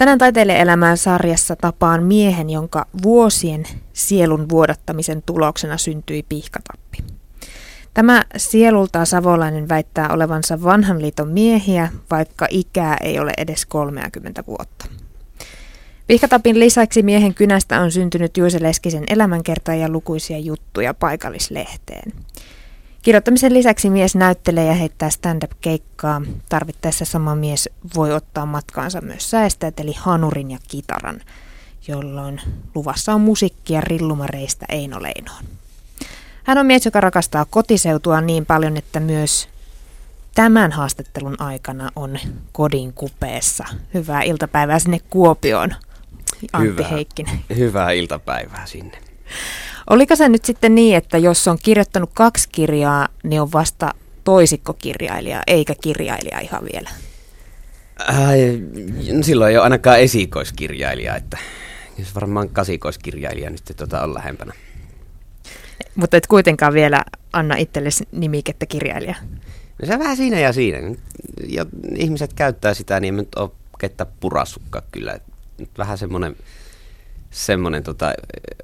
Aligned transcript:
Tänään 0.00 0.18
taiteilijaelämään 0.18 0.96
sarjassa 0.96 1.56
tapaan 1.56 2.02
miehen, 2.02 2.50
jonka 2.50 2.86
vuosien 3.02 3.64
sielun 3.92 4.48
vuodattamisen 4.48 5.22
tuloksena 5.26 5.78
syntyi 5.78 6.22
pihkatappi. 6.28 6.98
Tämä 7.94 8.24
sielultaan 8.36 9.06
savolainen 9.06 9.68
väittää 9.68 10.08
olevansa 10.12 10.62
vanhan 10.62 11.02
liiton 11.02 11.28
miehiä, 11.28 11.88
vaikka 12.10 12.46
ikää 12.50 12.96
ei 13.02 13.18
ole 13.18 13.32
edes 13.38 13.66
30 13.66 14.44
vuotta. 14.46 14.86
Pihkatapin 16.06 16.60
lisäksi 16.60 17.02
miehen 17.02 17.34
kynästä 17.34 17.80
on 17.80 17.92
syntynyt 17.92 18.36
Juise 18.36 18.62
Leskisen 18.62 19.04
elämänkerta 19.10 19.74
ja 19.74 19.88
lukuisia 19.88 20.38
juttuja 20.38 20.94
paikallislehteen. 20.94 22.12
Kirjoittamisen 23.02 23.54
lisäksi 23.54 23.90
mies 23.90 24.14
näyttelee 24.14 24.66
ja 24.66 24.74
heittää 24.74 25.10
stand-up-keikkaa. 25.10 26.22
Tarvittaessa 26.48 27.04
sama 27.04 27.34
mies 27.34 27.68
voi 27.96 28.12
ottaa 28.12 28.46
matkaansa 28.46 29.00
myös 29.00 29.30
säästäjät 29.30 29.80
eli 29.80 29.92
hanurin 29.98 30.50
ja 30.50 30.58
kitaran, 30.68 31.20
jolloin 31.88 32.40
luvassa 32.74 33.14
on 33.14 33.20
musiikkia 33.20 33.80
rillumareista 33.80 34.66
Eino 34.68 35.02
Leinoon. 35.02 35.44
Hän 36.44 36.58
on 36.58 36.66
mies, 36.66 36.84
joka 36.84 37.00
rakastaa 37.00 37.44
kotiseutua 37.44 38.20
niin 38.20 38.46
paljon, 38.46 38.76
että 38.76 39.00
myös 39.00 39.48
tämän 40.34 40.72
haastattelun 40.72 41.42
aikana 41.42 41.90
on 41.96 42.18
kodin 42.52 42.92
kupeessa. 42.92 43.64
Hyvää 43.94 44.22
iltapäivää 44.22 44.78
sinne 44.78 45.00
Kuopioon, 45.10 45.74
Antti 46.52 46.68
hyvää, 46.72 46.88
Heikkinen. 46.88 47.40
Hyvää 47.56 47.90
iltapäivää 47.90 48.66
sinne. 48.66 48.98
Oliko 49.90 50.16
se 50.16 50.28
nyt 50.28 50.44
sitten 50.44 50.74
niin, 50.74 50.96
että 50.96 51.18
jos 51.18 51.48
on 51.48 51.58
kirjoittanut 51.62 52.10
kaksi 52.14 52.48
kirjaa, 52.52 53.08
niin 53.22 53.40
on 53.40 53.52
vasta 53.52 53.94
toisikkokirjailija, 54.24 55.42
eikä 55.46 55.74
kirjailija 55.80 56.40
ihan 56.40 56.62
vielä? 56.72 56.90
Ai, 57.98 58.60
no 59.12 59.22
silloin 59.22 59.50
ei 59.50 59.56
ole 59.56 59.64
ainakaan 59.64 60.00
esikoiskirjailija, 60.00 61.16
että 61.16 61.38
jos 61.98 62.14
varmaan 62.14 62.48
kasikoiskirjailija 62.48 63.50
nyt 63.50 63.62
tota 63.76 64.02
on 64.02 64.14
lähempänä. 64.14 64.52
Mutta 65.94 66.16
et 66.16 66.26
kuitenkaan 66.26 66.72
vielä 66.72 67.04
anna 67.32 67.56
itsellesi 67.56 68.08
nimikettä 68.12 68.66
kirjailija. 68.66 69.14
No 69.82 69.86
se 69.86 69.92
on 69.92 69.98
vähän 69.98 70.16
siinä 70.16 70.40
ja 70.40 70.52
siinä. 70.52 70.78
Ja 71.48 71.66
ihmiset 71.96 72.32
käyttää 72.32 72.74
sitä, 72.74 73.00
niin 73.00 73.14
en 73.14 73.16
nyt 73.16 73.34
ole 73.34 73.50
kettä 73.78 74.06
purasukka 74.20 74.82
kyllä. 74.92 75.18
Nyt 75.58 75.70
vähän 75.78 75.98
semmoinen 75.98 76.36
semmoinen 77.30 77.82
tota, 77.82 78.12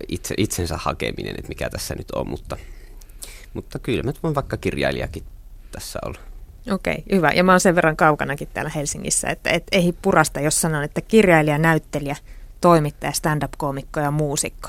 itse, 0.08 0.34
itsensä 0.38 0.76
hakeminen, 0.76 1.34
että 1.38 1.48
mikä 1.48 1.70
tässä 1.70 1.94
nyt 1.94 2.10
on, 2.10 2.28
mutta, 2.28 2.56
mutta 3.54 3.78
kyllä 3.78 4.02
mä 4.02 4.12
voin 4.22 4.34
vaikka 4.34 4.56
kirjailijakin 4.56 5.22
tässä 5.72 5.98
olla. 6.04 6.18
Okei, 6.72 6.94
okay, 6.94 7.16
hyvä. 7.16 7.30
Ja 7.30 7.44
mä 7.44 7.52
oon 7.52 7.60
sen 7.60 7.74
verran 7.74 7.96
kaukanakin 7.96 8.48
täällä 8.54 8.70
Helsingissä, 8.74 9.28
että 9.28 9.50
et 9.50 9.66
ei 9.72 9.94
purasta, 10.02 10.40
jos 10.40 10.60
sanon, 10.60 10.84
että 10.84 11.00
kirjailija, 11.00 11.58
näyttelijä, 11.58 12.16
toimittaja, 12.60 13.12
stand-up-koomikko 13.12 14.00
ja 14.00 14.10
muusikko. 14.10 14.68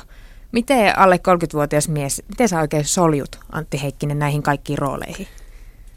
Miten 0.52 1.00
alle 1.00 1.16
30-vuotias 1.16 1.90
mies, 1.90 2.24
miten 2.30 2.50
sä 2.50 2.60
oikein 2.60 2.86
soljut, 2.86 3.40
Antti 3.52 3.82
Heikkinen, 3.82 4.20
näihin 4.20 4.44
kaikkiin 4.44 4.78
rooleihin? 4.78 5.28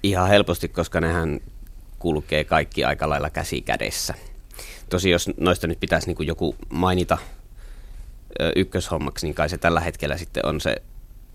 Ihan 0.02 0.28
helposti, 0.28 0.68
koska 0.68 1.00
nehän 1.00 1.40
kulkee 1.98 2.44
kaikki 2.44 2.84
aika 2.84 3.08
lailla 3.08 3.30
käsi 3.30 3.60
kädessä. 3.60 4.14
Tosi 4.88 5.10
jos 5.10 5.30
noista 5.36 5.66
nyt 5.66 5.80
pitäisi 5.80 6.06
niin 6.06 6.26
joku 6.26 6.56
mainita 6.68 7.18
ykköshommaksi, 8.56 9.26
niin 9.26 9.34
kai 9.34 9.48
se 9.48 9.58
tällä 9.58 9.80
hetkellä 9.80 10.16
sitten 10.16 10.46
on 10.46 10.60
se 10.60 10.76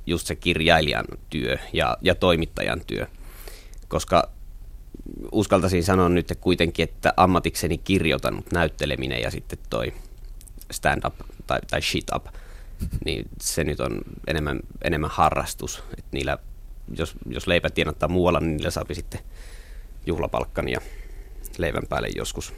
just 0.06 0.28
se 0.28 0.36
kirjailijan 0.36 1.06
työ 1.30 1.58
ja, 1.74 1.98
ja 2.02 2.16
toimittajan 2.16 2.82
työ. 2.88 3.08
Koska 3.88 4.30
uskaltaisin 5.32 5.84
sanoa 5.84 6.10
nyt 6.10 6.38
kuitenkin, 6.42 6.84
että 6.84 7.14
ammatikseni 7.18 7.78
kirjoitan, 7.78 8.36
mutta 8.36 8.56
näytteleminen 8.56 9.22
ja 9.22 9.32
sitten 9.32 9.60
toi 9.70 9.94
stand-up 10.72 11.14
tai, 11.48 11.60
tai 11.70 11.82
shit-up, 11.82 12.26
niin 13.06 13.26
se 13.42 13.64
nyt 13.64 13.80
on 13.80 14.02
enemmän, 14.28 14.59
enemmän 14.84 15.09
harrastus. 15.14 15.84
Et 15.98 16.06
niillä, 16.12 16.38
jos, 16.98 17.14
jos 17.30 17.48
leipä 17.48 17.69
tienattaa 17.69 18.09
muualla, 18.09 18.40
niin 18.40 18.58
niillä 18.58 18.72
saapi 18.72 18.96
sitten 18.96 19.19
juhlapalkkani 20.06 20.72
ja 20.72 20.80
leivän 21.58 21.84
päälle 21.90 22.09
joskus. 22.16 22.53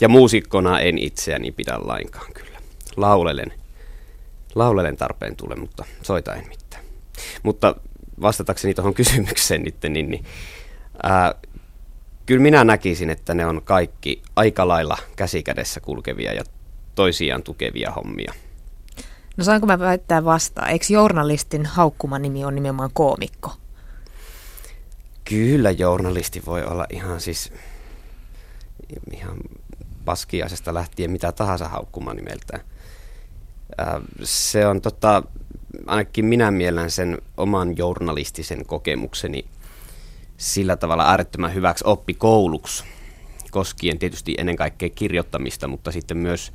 Ja 0.00 0.08
muusikkona 0.08 0.80
en 0.80 0.98
itseäni 0.98 1.52
pidä 1.52 1.78
lainkaan 1.78 2.32
kyllä 2.32 2.58
laulelen, 2.96 3.52
laulelen 4.54 4.96
tarpeen 4.96 5.36
tule, 5.36 5.56
mutta 5.56 5.84
soita 6.02 6.34
en 6.34 6.48
mitään. 6.48 6.84
Mutta 7.42 7.76
vastatakseni 8.20 8.74
tuohon 8.74 8.94
kysymykseen 9.00 9.62
nyt, 9.62 9.76
niin, 9.88 10.10
niin 10.10 10.24
ää, 11.02 11.34
kyllä 12.26 12.42
minä 12.42 12.64
näkisin, 12.64 13.10
että 13.10 13.34
ne 13.34 13.46
on 13.46 13.62
kaikki 13.64 14.22
aika 14.36 14.68
lailla 14.68 14.98
käsikädessä 15.16 15.80
kulkevia 15.80 16.32
ja 16.32 16.44
toisiaan 16.94 17.42
tukevia 17.42 17.90
hommia. 17.90 18.32
No 19.36 19.44
saanko 19.44 19.66
mä 19.66 19.78
väittää 19.78 20.24
vastaan? 20.24 20.70
Eikö 20.70 20.86
journalistin 20.90 21.66
haukkuma 21.66 22.18
nimi 22.18 22.44
on 22.44 22.54
nimenomaan 22.54 22.90
koomikko? 22.92 23.52
Kyllä 25.24 25.70
journalisti 25.70 26.42
voi 26.46 26.64
olla 26.64 26.86
ihan 26.90 27.20
siis 27.20 27.52
ihan 29.12 29.36
paskiaisesta 30.04 30.74
lähtien 30.74 31.10
mitä 31.10 31.32
tahansa 31.32 31.68
haukkuma 31.68 32.14
nimeltään. 32.14 32.60
Äh, 33.80 34.02
se 34.22 34.66
on 34.66 34.80
tota, 34.80 35.22
ainakin 35.86 36.24
minä 36.24 36.50
mielen 36.50 36.90
sen 36.90 37.18
oman 37.36 37.76
journalistisen 37.76 38.66
kokemukseni 38.66 39.44
sillä 40.36 40.76
tavalla 40.76 41.08
äärettömän 41.10 41.54
hyväksi 41.54 41.84
oppikouluksi, 41.86 42.84
koskien 43.50 43.98
tietysti 43.98 44.34
ennen 44.38 44.56
kaikkea 44.56 44.90
kirjoittamista, 44.90 45.68
mutta 45.68 45.92
sitten 45.92 46.16
myös, 46.16 46.52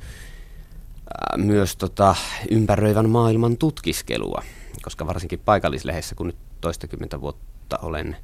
äh, 0.96 1.44
myös 1.44 1.76
tota, 1.76 2.14
ympäröivän 2.50 3.10
maailman 3.10 3.56
tutkiskelua, 3.56 4.42
koska 4.82 5.06
varsinkin 5.06 5.40
paikallislehdessä, 5.44 6.14
kun 6.14 6.26
nyt 6.26 6.36
toistakymmentä 6.60 7.20
vuotta 7.20 7.78
olen, 7.82 8.16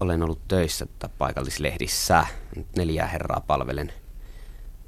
olen 0.00 0.22
ollut 0.22 0.48
töissä 0.48 0.86
paikallislehdissä, 1.18 2.26
neljää 2.76 3.06
herraa 3.06 3.44
palvelen 3.46 3.92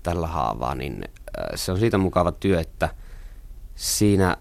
tällä 0.02 0.26
haavaa, 0.26 0.74
niin 0.74 1.04
se 1.54 1.72
on 1.72 1.78
siitä 1.78 1.98
mukava 1.98 2.32
työ, 2.32 2.60
että 2.60 2.88
siinä 3.74 4.36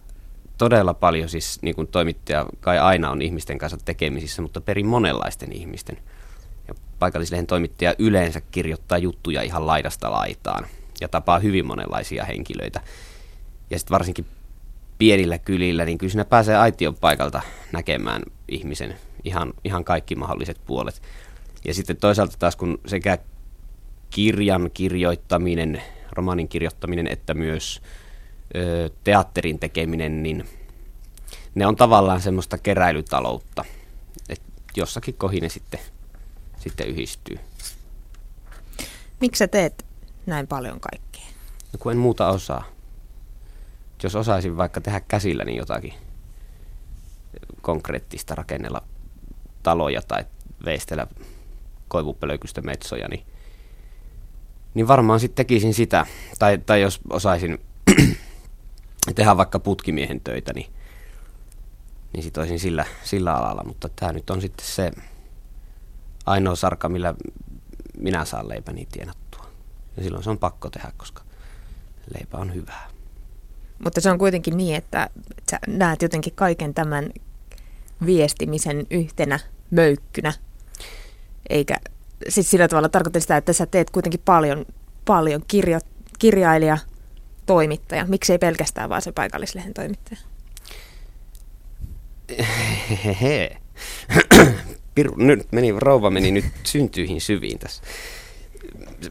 todella 0.57 0.93
paljon 0.93 1.29
siis 1.29 1.61
niin 1.61 1.75
kuin 1.75 1.87
toimittaja 1.87 2.45
kai 2.59 2.79
aina 2.79 3.09
on 3.09 3.21
ihmisten 3.21 3.57
kanssa 3.57 3.77
tekemisissä, 3.85 4.41
mutta 4.41 4.61
perin 4.61 4.87
monenlaisten 4.87 5.51
ihmisten. 5.51 5.97
Ja 6.67 6.73
paikallislehen 6.99 7.47
toimittaja 7.47 7.95
yleensä 7.99 8.41
kirjoittaa 8.41 8.97
juttuja 8.97 9.41
ihan 9.41 9.67
laidasta 9.67 10.11
laitaan 10.11 10.65
ja 11.01 11.07
tapaa 11.07 11.39
hyvin 11.39 11.65
monenlaisia 11.65 12.25
henkilöitä. 12.25 12.81
Ja 13.69 13.79
sitten 13.79 13.93
varsinkin 13.93 14.25
pienillä 14.97 15.37
kylillä, 15.37 15.85
niin 15.85 15.97
kyllä 15.97 16.11
siinä 16.11 16.25
pääsee 16.25 16.55
aition 16.55 16.95
paikalta 16.95 17.41
näkemään 17.71 18.21
ihmisen 18.47 18.95
ihan, 19.23 19.53
ihan 19.63 19.83
kaikki 19.83 20.15
mahdolliset 20.15 20.61
puolet. 20.65 21.01
Ja 21.65 21.73
sitten 21.73 21.97
toisaalta 21.97 22.35
taas 22.39 22.55
kun 22.55 22.79
sekä 22.85 23.17
kirjan 24.09 24.71
kirjoittaminen 24.73 25.81
romaanin 26.11 26.47
kirjoittaminen 26.47 27.07
että 27.07 27.33
myös 27.33 27.81
ö, 28.55 28.89
teatterin 29.03 29.59
tekeminen, 29.59 30.23
niin 30.23 30.49
ne 31.55 31.67
on 31.67 31.75
tavallaan 31.75 32.21
semmoista 32.21 32.57
keräilytaloutta, 32.57 33.65
että 34.29 34.45
jossakin 34.75 35.13
kohin 35.13 35.43
ne 35.43 35.49
sitten, 35.49 35.79
sitten 36.59 36.87
yhdistyy. 36.87 37.39
Miksi 39.21 39.39
sä 39.39 39.47
teet 39.47 39.85
näin 40.25 40.47
paljon 40.47 40.79
kaikkea? 40.79 41.25
No 41.73 41.79
kun 41.79 41.91
en 41.91 41.97
muuta 41.97 42.29
osaa. 42.29 42.63
Jos 44.03 44.15
osaisin 44.15 44.57
vaikka 44.57 44.81
tehdä 44.81 44.99
käsilläni 44.99 45.55
jotakin 45.55 45.93
konkreettista, 47.61 48.35
rakennella 48.35 48.83
taloja 49.63 50.01
tai 50.01 50.25
veistellä 50.65 51.07
koivupölökystä 51.87 52.61
metsoja, 52.61 53.07
niin 53.07 53.25
niin 54.77 54.87
varmaan 54.87 55.19
sitten 55.19 55.45
tekisin 55.45 55.73
sitä. 55.73 56.05
Tai, 56.39 56.57
tai 56.57 56.81
jos 56.81 56.99
osaisin 57.09 57.57
tehdä 59.15 59.37
vaikka 59.37 59.59
putkimiehen 59.59 60.21
töitä, 60.21 60.53
niin, 60.53 60.67
niin 62.13 62.23
sit 62.23 62.37
olisin 62.37 62.59
sillä, 62.59 62.85
sillä 63.03 63.33
alalla. 63.33 63.63
Mutta 63.63 63.89
tämä 63.89 64.13
nyt 64.13 64.29
on 64.29 64.41
sitten 64.41 64.65
se 64.65 64.91
ainoa 66.25 66.55
sarka, 66.55 66.89
millä 66.89 67.15
minä 67.99 68.25
saan 68.25 68.49
leipäni 68.49 68.87
tienattua. 68.91 69.45
Ja 69.97 70.03
silloin 70.03 70.23
se 70.23 70.29
on 70.29 70.39
pakko 70.39 70.69
tehdä, 70.69 70.91
koska 70.97 71.23
leipä 72.19 72.37
on 72.37 72.53
hyvää. 72.53 72.89
Mutta 73.83 74.01
se 74.01 74.11
on 74.11 74.17
kuitenkin 74.17 74.57
niin, 74.57 74.75
että 74.75 75.09
sä 75.51 75.59
näet 75.67 76.01
jotenkin 76.01 76.33
kaiken 76.35 76.73
tämän 76.73 77.09
viestimisen 78.05 78.87
yhtenä 78.89 79.39
möykkynä, 79.71 80.33
eikä 81.49 81.75
siis 82.29 82.49
sillä 82.49 82.67
tavalla 82.67 82.89
tarkoitin 82.89 83.21
sitä, 83.21 83.37
että 83.37 83.53
sä 83.53 83.65
teet 83.65 83.89
kuitenkin 83.89 84.21
paljon, 84.25 84.65
paljon 85.05 85.43
kirjo, 85.47 85.79
kirjailija, 86.19 86.77
toimittaja. 87.45 88.05
Miksi 88.05 88.31
ei 88.31 88.37
pelkästään 88.37 88.89
vaan 88.89 89.01
se 89.01 89.11
paikallislehen 89.11 89.73
toimittaja? 89.73 90.19
Piru, 94.95 95.13
nyt 95.17 95.51
meni, 95.51 95.73
rouva 95.77 96.09
meni 96.09 96.31
nyt 96.31 96.45
syntyihin 96.63 97.21
syviin 97.21 97.59
tässä. 97.59 97.83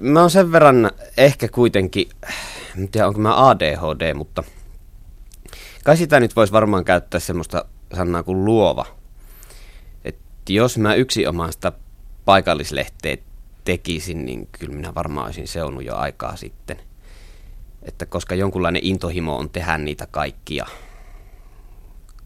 mä 0.01 0.21
oon 0.21 0.31
sen 0.31 0.53
verran 0.53 0.91
ehkä 1.17 1.49
kuitenkin, 1.49 2.09
en 2.79 2.89
tiedä 2.89 3.09
onko 3.09 3.21
mä 3.21 3.49
ADHD, 3.49 4.15
mutta 4.15 4.45
kai 5.85 5.97
sitä 5.97 6.21
nyt 6.21 6.37
voisi 6.37 6.53
varmaan 6.53 6.85
käyttää 6.85 7.21
semmoista 7.21 7.65
sanaa 7.97 8.23
kuin 8.23 8.45
luova. 8.45 8.87
Et 10.05 10.19
jos 10.49 10.79
mä 10.79 10.95
yksi 10.95 11.27
omaan 11.27 11.53
sitä 11.53 11.73
paikallislehteä 12.27 13.17
tekisin, 13.65 14.27
niin 14.27 14.49
kyllä 14.53 14.75
minä 14.75 14.95
varmaan 14.95 15.27
olisin 15.27 15.49
seunut 15.49 15.85
jo 15.85 15.97
aikaa 15.97 16.37
sitten. 16.37 16.77
Että 17.83 18.07
koska 18.07 18.35
jonkunlainen 18.35 18.85
intohimo 18.85 19.39
on 19.39 19.51
tehdä 19.51 19.79
niitä 19.79 20.07
kaikkia, 20.11 20.67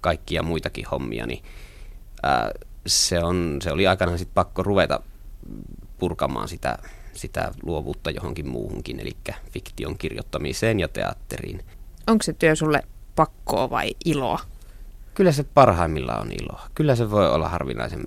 kaikkia 0.01 0.43
muitakin 0.43 0.87
hommia, 0.87 1.27
niin 1.27 1.45
ää, 2.23 2.51
se, 2.87 3.19
on, 3.19 3.59
se 3.63 3.73
oli 3.73 3.87
aikanaan 3.87 4.19
sitten 4.19 4.35
pakko 4.35 4.63
ruveta 4.63 5.01
purkamaan 5.99 6.49
sitä, 6.49 6.79
sitä 7.13 7.53
luovuutta 7.63 8.11
johonkin 8.11 8.49
muuhunkin, 8.49 9.01
eli 9.01 9.17
fiktion 9.51 9.99
kirjoittamiseen 9.99 10.81
ja 10.81 10.89
teatteriin. 10.89 11.65
Onko 12.07 12.23
se 12.23 12.33
työ 12.33 12.57
sulle 12.57 12.83
pakkoa 13.17 13.71
vai 13.71 13.95
iloa? 14.05 14.39
Kyllä 15.15 15.33
se 15.33 15.45
parhaimmillaan 15.45 16.21
on 16.21 16.33
iloa. 16.33 16.67
Kyllä 16.75 16.95
se 16.95 17.11
voi 17.11 17.31
olla 17.31 17.49
harvinaisen 17.49 18.05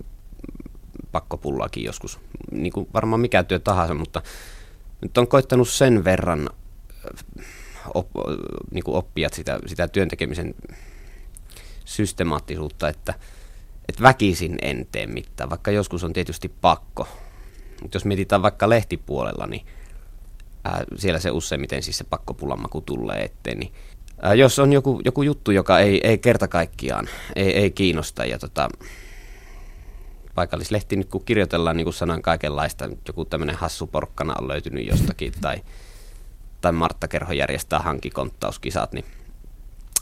pakkopullaakin 1.14 1.84
joskus, 1.84 2.20
niin 2.52 2.74
kuin 2.74 2.88
varmaan 2.94 3.20
mikä 3.20 3.44
työ 3.44 3.60
tahansa, 3.60 3.94
mutta 3.94 4.22
nyt 5.02 5.18
on 5.18 5.28
koittanut 5.28 5.70
sen 5.70 6.04
verran 6.04 6.50
op, 7.94 8.08
niin 8.72 8.84
kuin 8.84 8.98
oppia 8.98 9.30
sitä, 9.32 9.60
sitä 9.66 9.88
työntekemisen 9.88 10.56
systemaattisuutta, 11.86 12.90
että, 12.90 13.14
että 13.90 14.04
väkisin 14.04 14.58
en 14.62 14.88
tee 14.92 15.08
mitään, 15.08 15.50
vaikka 15.50 15.72
joskus 15.72 16.04
on 16.04 16.14
tietysti 16.14 16.50
pakko. 16.62 17.08
Mutta 17.82 17.96
jos 17.96 18.06
mietitään 18.06 18.42
vaikka 18.42 18.70
lehtipuolella, 18.70 19.48
niin 19.48 19.66
ää, 20.64 20.84
siellä 20.96 21.20
se 21.20 21.32
useimmiten 21.32 21.84
siis 21.84 21.98
se 21.98 22.04
pakkopulamaku 22.04 22.82
tulee 22.82 23.24
eteen, 23.24 23.60
niin 23.60 23.74
jos 24.36 24.60
on 24.60 24.74
joku, 24.74 25.02
joku 25.06 25.24
juttu, 25.24 25.52
joka 25.52 25.80
ei, 25.80 26.00
ei 26.04 26.18
kerta 26.18 26.48
kaikkiaan, 26.48 27.10
ei, 27.36 27.58
ei 27.58 27.72
kiinnosta 27.72 28.26
ja 28.26 28.40
tota, 28.40 28.70
paikallislehti 30.36 30.96
nyt 30.96 31.10
kun 31.10 31.26
kirjoitellaan, 31.26 31.78
niin 31.78 31.86
kuin 31.86 31.94
sanan 31.94 32.22
kaikenlaista, 32.22 32.90
joku 33.08 33.26
tämmöinen 33.26 33.56
hassu 33.56 33.88
porkkana 33.88 34.36
on 34.42 34.48
löytynyt 34.48 34.88
jostakin 34.88 35.34
tai, 35.42 35.56
tai 36.62 36.72
Martta 36.72 37.08
Kerho 37.08 37.34
järjestää 37.34 37.80
hankikonttauskisat, 37.80 38.94
niin 38.94 39.06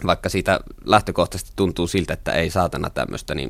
vaikka 0.06 0.30
siitä 0.30 0.60
lähtökohtaisesti 0.86 1.52
tuntuu 1.56 1.88
siltä, 1.88 2.14
että 2.14 2.32
ei 2.32 2.50
saatana 2.50 2.90
tämmöistä, 2.90 3.36
niin 3.36 3.50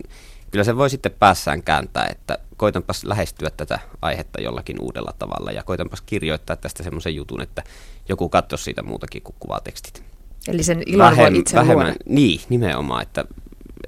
kyllä 0.52 0.64
se 0.64 0.78
voi 0.78 0.90
sitten 0.90 1.12
päässään 1.20 1.64
kääntää, 1.64 2.08
että 2.12 2.38
koitanpas 2.58 3.04
lähestyä 3.04 3.50
tätä 3.50 3.80
aihetta 4.02 4.42
jollakin 4.42 4.82
uudella 4.82 5.14
tavalla 5.20 5.52
ja 5.52 5.64
koitanpas 5.64 6.02
kirjoittaa 6.02 6.56
tästä 6.56 6.84
semmoisen 6.84 7.16
jutun, 7.16 7.42
että 7.42 7.64
joku 8.10 8.30
katsoisi 8.30 8.64
siitä 8.64 8.84
muutakin 8.84 9.22
kuin 9.22 9.36
kuvatekstit. 9.40 10.04
Eli 10.48 10.64
sen 10.64 10.84
ilon 10.86 11.18
voi 11.18 11.38
itse 11.38 11.56
vähemmän, 11.58 11.86
luoda. 11.86 12.00
Niin, 12.06 12.42
nimenomaan, 12.50 13.02
että 13.02 13.26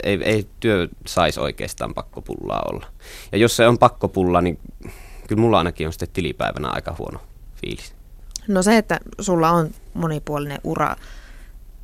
ei, 0.03 0.19
ei 0.23 0.47
työ 0.59 0.87
saisi 1.07 1.39
oikeastaan 1.39 1.93
pakkopullaa 1.93 2.61
olla. 2.71 2.87
Ja 3.31 3.37
jos 3.37 3.55
se 3.55 3.67
on 3.67 3.77
pakkopulla, 3.77 4.41
niin 4.41 4.59
kyllä 5.27 5.41
mulla 5.41 5.57
ainakin 5.57 5.87
on 5.87 5.93
sitten 5.93 6.09
tilipäivänä 6.13 6.69
aika 6.69 6.95
huono 6.99 7.19
fiilis. 7.55 7.93
No 8.47 8.63
se, 8.63 8.77
että 8.77 8.99
sulla 9.21 9.49
on 9.49 9.71
monipuolinen 9.93 10.59
ura, 10.63 10.95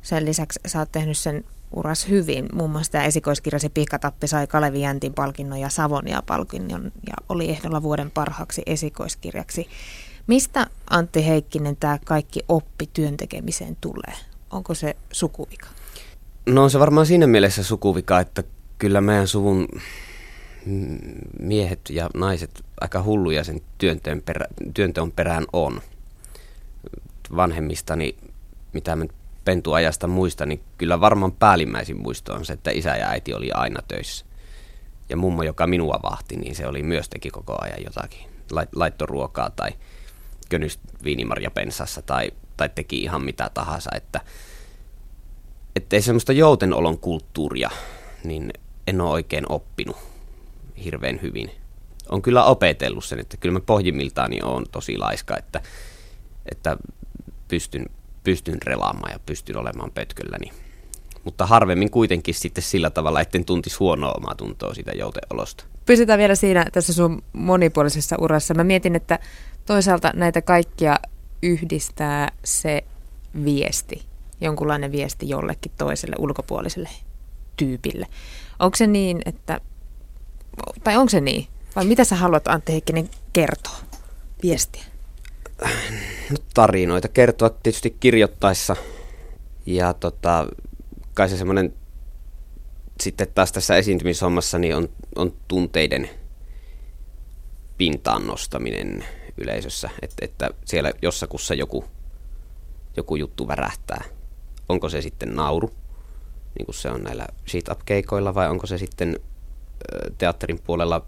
sen 0.02 0.24
lisäksi 0.24 0.60
sä 0.66 0.78
oot 0.78 0.92
tehnyt 0.92 1.18
sen 1.18 1.44
uras 1.72 2.08
hyvin. 2.08 2.48
Muun 2.52 2.70
muassa 2.70 2.92
tämä 2.92 3.04
esikoiskirjasi 3.04 3.68
Pihkatappi 3.68 4.26
sai 4.26 4.46
Kalevi 4.46 4.80
Jäntin 4.80 5.14
palkinnon 5.14 5.60
ja 5.60 5.68
Savonia-palkinnon 5.68 6.92
ja 7.06 7.14
oli 7.28 7.50
ehdolla 7.50 7.82
vuoden 7.82 8.10
parhaaksi 8.10 8.62
esikoiskirjaksi. 8.66 9.68
Mistä 10.26 10.66
Antti 10.90 11.26
Heikkinen 11.26 11.76
tämä 11.76 11.98
kaikki 12.04 12.40
oppi 12.48 12.90
työntekemiseen 12.92 13.76
tulee? 13.80 14.14
Onko 14.50 14.74
se 14.74 14.96
sukuvika? 15.12 15.66
No 16.50 16.62
on 16.62 16.70
se 16.70 16.78
varmaan 16.78 17.06
siinä 17.06 17.26
mielessä 17.26 17.62
sukuvika, 17.62 18.20
että 18.20 18.42
kyllä 18.78 19.00
meidän 19.00 19.26
suvun 19.28 19.68
miehet 21.40 21.80
ja 21.90 22.10
naiset 22.14 22.64
aika 22.80 23.02
hulluja 23.02 23.44
sen 23.44 23.60
työnteon, 23.78 24.22
perä, 24.22 24.46
työnteon 24.74 25.12
perään 25.12 25.44
on. 25.52 25.80
Vanhemmistani, 27.36 28.16
mitä 28.72 28.96
mä 28.96 29.04
pentuajasta 29.44 30.06
muistan, 30.06 30.48
niin 30.48 30.60
kyllä 30.78 31.00
varmaan 31.00 31.32
päällimmäisin 31.32 31.96
muisto 31.96 32.34
on 32.34 32.44
se, 32.44 32.52
että 32.52 32.70
isä 32.70 32.96
ja 32.96 33.08
äiti 33.08 33.34
oli 33.34 33.52
aina 33.52 33.82
töissä. 33.88 34.24
Ja 35.08 35.16
mummo, 35.16 35.42
joka 35.42 35.66
minua 35.66 36.00
vahti, 36.02 36.36
niin 36.36 36.54
se 36.54 36.66
oli 36.66 36.82
myös 36.82 37.08
teki 37.08 37.30
koko 37.30 37.56
ajan 37.60 37.84
jotakin. 37.84 38.30
Laitto 38.74 39.06
ruokaa 39.06 39.50
tai 39.50 39.70
könys 40.48 40.78
viinimarja 41.04 41.50
pensassa 41.50 42.02
tai, 42.02 42.30
tai 42.56 42.68
teki 42.68 43.02
ihan 43.02 43.24
mitä 43.24 43.50
tahansa. 43.54 43.90
Että 43.94 44.20
ettei 45.76 46.02
semmoista 46.02 46.32
joutenolon 46.32 46.98
kulttuuria, 46.98 47.70
niin 48.24 48.52
en 48.86 49.00
ole 49.00 49.10
oikein 49.10 49.44
oppinut 49.48 49.96
hirveän 50.84 51.22
hyvin. 51.22 51.50
On 52.08 52.22
kyllä 52.22 52.44
opetellut 52.44 53.04
sen, 53.04 53.18
että 53.20 53.36
kyllä 53.36 53.52
mä 53.52 53.60
pohjimmiltaani 53.60 54.38
on 54.42 54.66
tosi 54.72 54.98
laiska, 54.98 55.36
että, 55.38 55.60
että 56.50 56.76
pystyn, 57.48 57.86
pystyn 58.24 58.62
relaamaan 58.62 59.12
ja 59.12 59.18
pystyn 59.26 59.56
olemaan 59.56 59.90
pötkölläni. 59.90 60.50
Mutta 61.24 61.46
harvemmin 61.46 61.90
kuitenkin 61.90 62.34
sitten 62.34 62.64
sillä 62.64 62.90
tavalla, 62.90 63.20
etten 63.20 63.44
tuntisi 63.44 63.76
huonoa 63.76 64.12
omaa 64.12 64.34
tuntoa 64.34 64.74
siitä 64.74 64.92
jouteolosta. 64.92 65.64
Pysytään 65.86 66.18
vielä 66.18 66.34
siinä 66.34 66.66
tässä 66.72 66.92
sun 66.92 67.22
monipuolisessa 67.32 68.16
urassa. 68.20 68.54
Mä 68.54 68.64
mietin, 68.64 68.96
että 68.96 69.18
toisaalta 69.66 70.12
näitä 70.14 70.42
kaikkia 70.42 70.96
yhdistää 71.42 72.32
se 72.44 72.84
viesti, 73.44 74.02
jonkunlainen 74.40 74.92
viesti 74.92 75.28
jollekin 75.28 75.72
toiselle 75.78 76.16
ulkopuoliselle 76.18 76.88
tyypille. 77.56 78.06
Onko 78.58 78.76
se 78.76 78.86
niin, 78.86 79.22
että, 79.24 79.60
tai 80.84 80.96
onko 80.96 81.10
se 81.10 81.20
niin, 81.20 81.46
vai 81.76 81.84
mitä 81.84 82.04
sä 82.04 82.16
haluat 82.16 82.48
Antti 82.48 82.72
Heikkinen 82.72 83.10
kertoa, 83.32 83.78
viestiä? 84.42 84.82
No, 86.30 86.36
tarinoita 86.54 87.08
kertoa 87.08 87.50
tietysti 87.50 87.96
kirjoittaessa 88.00 88.76
ja 89.66 89.94
tota, 89.94 90.46
kai 91.14 91.28
se 91.28 91.36
semmoinen 91.36 91.74
sitten 93.00 93.26
taas 93.34 93.52
tässä 93.52 93.76
esiintymishommassa 93.76 94.58
niin 94.58 94.76
on, 94.76 94.88
on 95.16 95.32
tunteiden 95.48 96.10
pintaan 97.78 98.26
nostaminen 98.26 99.04
yleisössä, 99.38 99.90
että, 100.02 100.24
että 100.24 100.50
siellä 100.64 100.92
jossakussa 101.02 101.54
joku, 101.54 101.84
joku 102.96 103.16
juttu 103.16 103.48
värähtää 103.48 104.04
onko 104.70 104.88
se 104.88 105.02
sitten 105.02 105.34
nauru, 105.36 105.70
niin 106.58 106.66
kuin 106.66 106.74
se 106.74 106.90
on 106.90 107.02
näillä 107.02 107.26
sheet-up-keikoilla, 107.46 108.34
vai 108.34 108.48
onko 108.48 108.66
se 108.66 108.78
sitten 108.78 109.20
teatterin 110.18 110.60
puolella, 110.64 111.06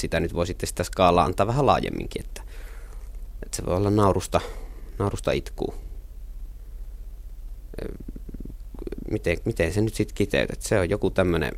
sitä 0.00 0.20
nyt 0.20 0.34
voi 0.34 0.46
sitten 0.46 0.66
sitä 0.66 0.84
skaalaa 0.84 1.24
antaa 1.24 1.46
vähän 1.46 1.66
laajemminkin, 1.66 2.24
että, 2.24 2.42
että 3.42 3.56
se 3.56 3.66
voi 3.66 3.76
olla 3.76 3.90
naurusta, 3.90 4.40
naurusta 4.98 5.32
itkuu. 5.32 5.74
Miten, 9.10 9.38
miten 9.44 9.72
se 9.72 9.80
nyt 9.80 9.94
sitten 9.94 10.14
kiteytet? 10.14 10.62
Se 10.62 10.80
on 10.80 10.90
joku 10.90 11.10
tämmöinen 11.10 11.52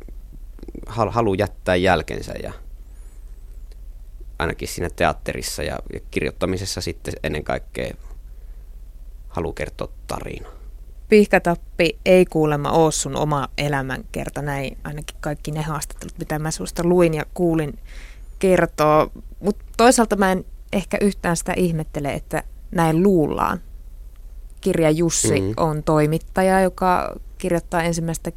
halu 0.87 1.33
jättää 1.33 1.75
jälkensä 1.75 2.33
ja 2.43 2.53
ainakin 4.39 4.67
siinä 4.67 4.89
teatterissa 4.95 5.63
ja, 5.63 5.79
ja 5.93 5.99
kirjoittamisessa 6.11 6.81
sitten 6.81 7.13
ennen 7.23 7.43
kaikkea 7.43 7.93
halu 9.27 9.53
kertoa 9.53 9.89
tarinaa. 10.07 10.62
Pihkatappi 11.13 11.99
ei 12.05 12.25
kuulemma 12.25 12.71
ole 12.71 12.91
sun 12.91 13.15
oma 13.15 13.47
elämänkerta, 13.57 14.41
näin 14.41 14.77
ainakin 14.83 15.17
kaikki 15.21 15.51
ne 15.51 15.61
haastattelut, 15.61 16.17
mitä 16.17 16.39
mä 16.39 16.51
susta 16.51 16.83
luin 16.85 17.13
ja 17.13 17.25
kuulin 17.33 17.79
kertoo. 18.39 19.11
Mutta 19.39 19.65
toisaalta 19.77 20.15
mä 20.15 20.31
en 20.31 20.45
ehkä 20.71 20.97
yhtään 21.01 21.37
sitä 21.37 21.53
ihmettele, 21.57 22.13
että 22.13 22.43
näin 22.71 23.03
luullaan. 23.03 23.61
Kirja 24.61 24.89
Jussi 24.89 25.39
mm-hmm. 25.39 25.53
on 25.57 25.83
toimittaja, 25.83 26.61
joka 26.61 27.15
kirjoittaa 27.37 27.83
ensimmäistä 27.83 28.31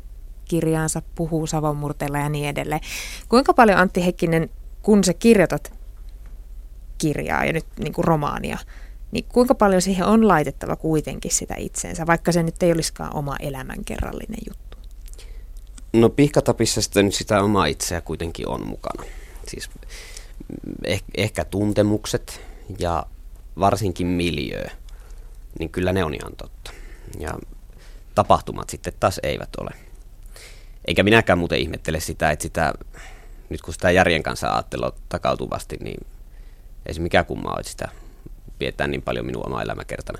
kirjaansa, 0.44 1.02
puhuu 1.14 1.46
savonmurteella 1.46 2.18
ja 2.18 2.28
niin 2.28 2.48
edelleen. 2.48 2.80
Kuinka 3.28 3.54
paljon 3.54 3.78
Antti 3.78 4.04
Heikkinen, 4.04 4.50
kun 4.82 5.04
sä 5.04 5.14
kirjoitat 5.14 5.72
kirjaa 6.98 7.44
ja 7.44 7.52
nyt 7.52 7.66
niin 7.78 7.92
kuin 7.92 8.04
romaania, 8.04 8.58
niin 9.12 9.24
kuinka 9.28 9.54
paljon 9.54 9.82
siihen 9.82 10.06
on 10.06 10.28
laitettava 10.28 10.76
kuitenkin 10.76 11.30
sitä 11.30 11.54
itseensä, 11.58 12.06
vaikka 12.06 12.32
se 12.32 12.42
nyt 12.42 12.62
ei 12.62 12.72
olisikaan 12.72 13.16
oma 13.16 13.36
elämänkerrallinen 13.40 14.38
juttu? 14.48 14.78
No 15.92 16.08
pihkatapissa 16.08 16.82
sitten 16.82 17.12
sitä 17.12 17.42
omaa 17.42 17.66
itseä 17.66 18.00
kuitenkin 18.00 18.48
on 18.48 18.66
mukana. 18.66 19.04
Siis 19.48 19.70
eh- 20.86 21.04
ehkä 21.16 21.44
tuntemukset 21.44 22.40
ja 22.78 23.06
varsinkin 23.60 24.06
miljö, 24.06 24.64
niin 25.58 25.70
kyllä 25.70 25.92
ne 25.92 26.04
on 26.04 26.14
ihan 26.14 26.36
totta. 26.36 26.72
Ja 27.18 27.38
tapahtumat 28.14 28.70
sitten 28.70 28.92
taas 29.00 29.20
eivät 29.22 29.56
ole. 29.60 29.70
Eikä 30.84 31.02
minäkään 31.02 31.38
muuten 31.38 31.58
ihmettele 31.58 32.00
sitä, 32.00 32.30
että 32.30 32.42
sitä, 32.42 32.72
nyt 33.48 33.62
kun 33.62 33.74
sitä 33.74 33.90
järjen 33.90 34.22
kanssa 34.22 34.52
ajattelua 34.52 34.92
takautuvasti, 35.08 35.76
niin 35.80 36.06
ei 36.86 36.94
se 36.94 37.00
mikään 37.00 37.26
kumma 37.26 37.52
ole, 37.52 37.64
sitä 37.64 37.88
pidetään 38.58 38.90
niin 38.90 39.02
paljon 39.02 39.26
minun 39.26 39.46
oma 39.46 39.62
elämäkertana. 39.62 40.18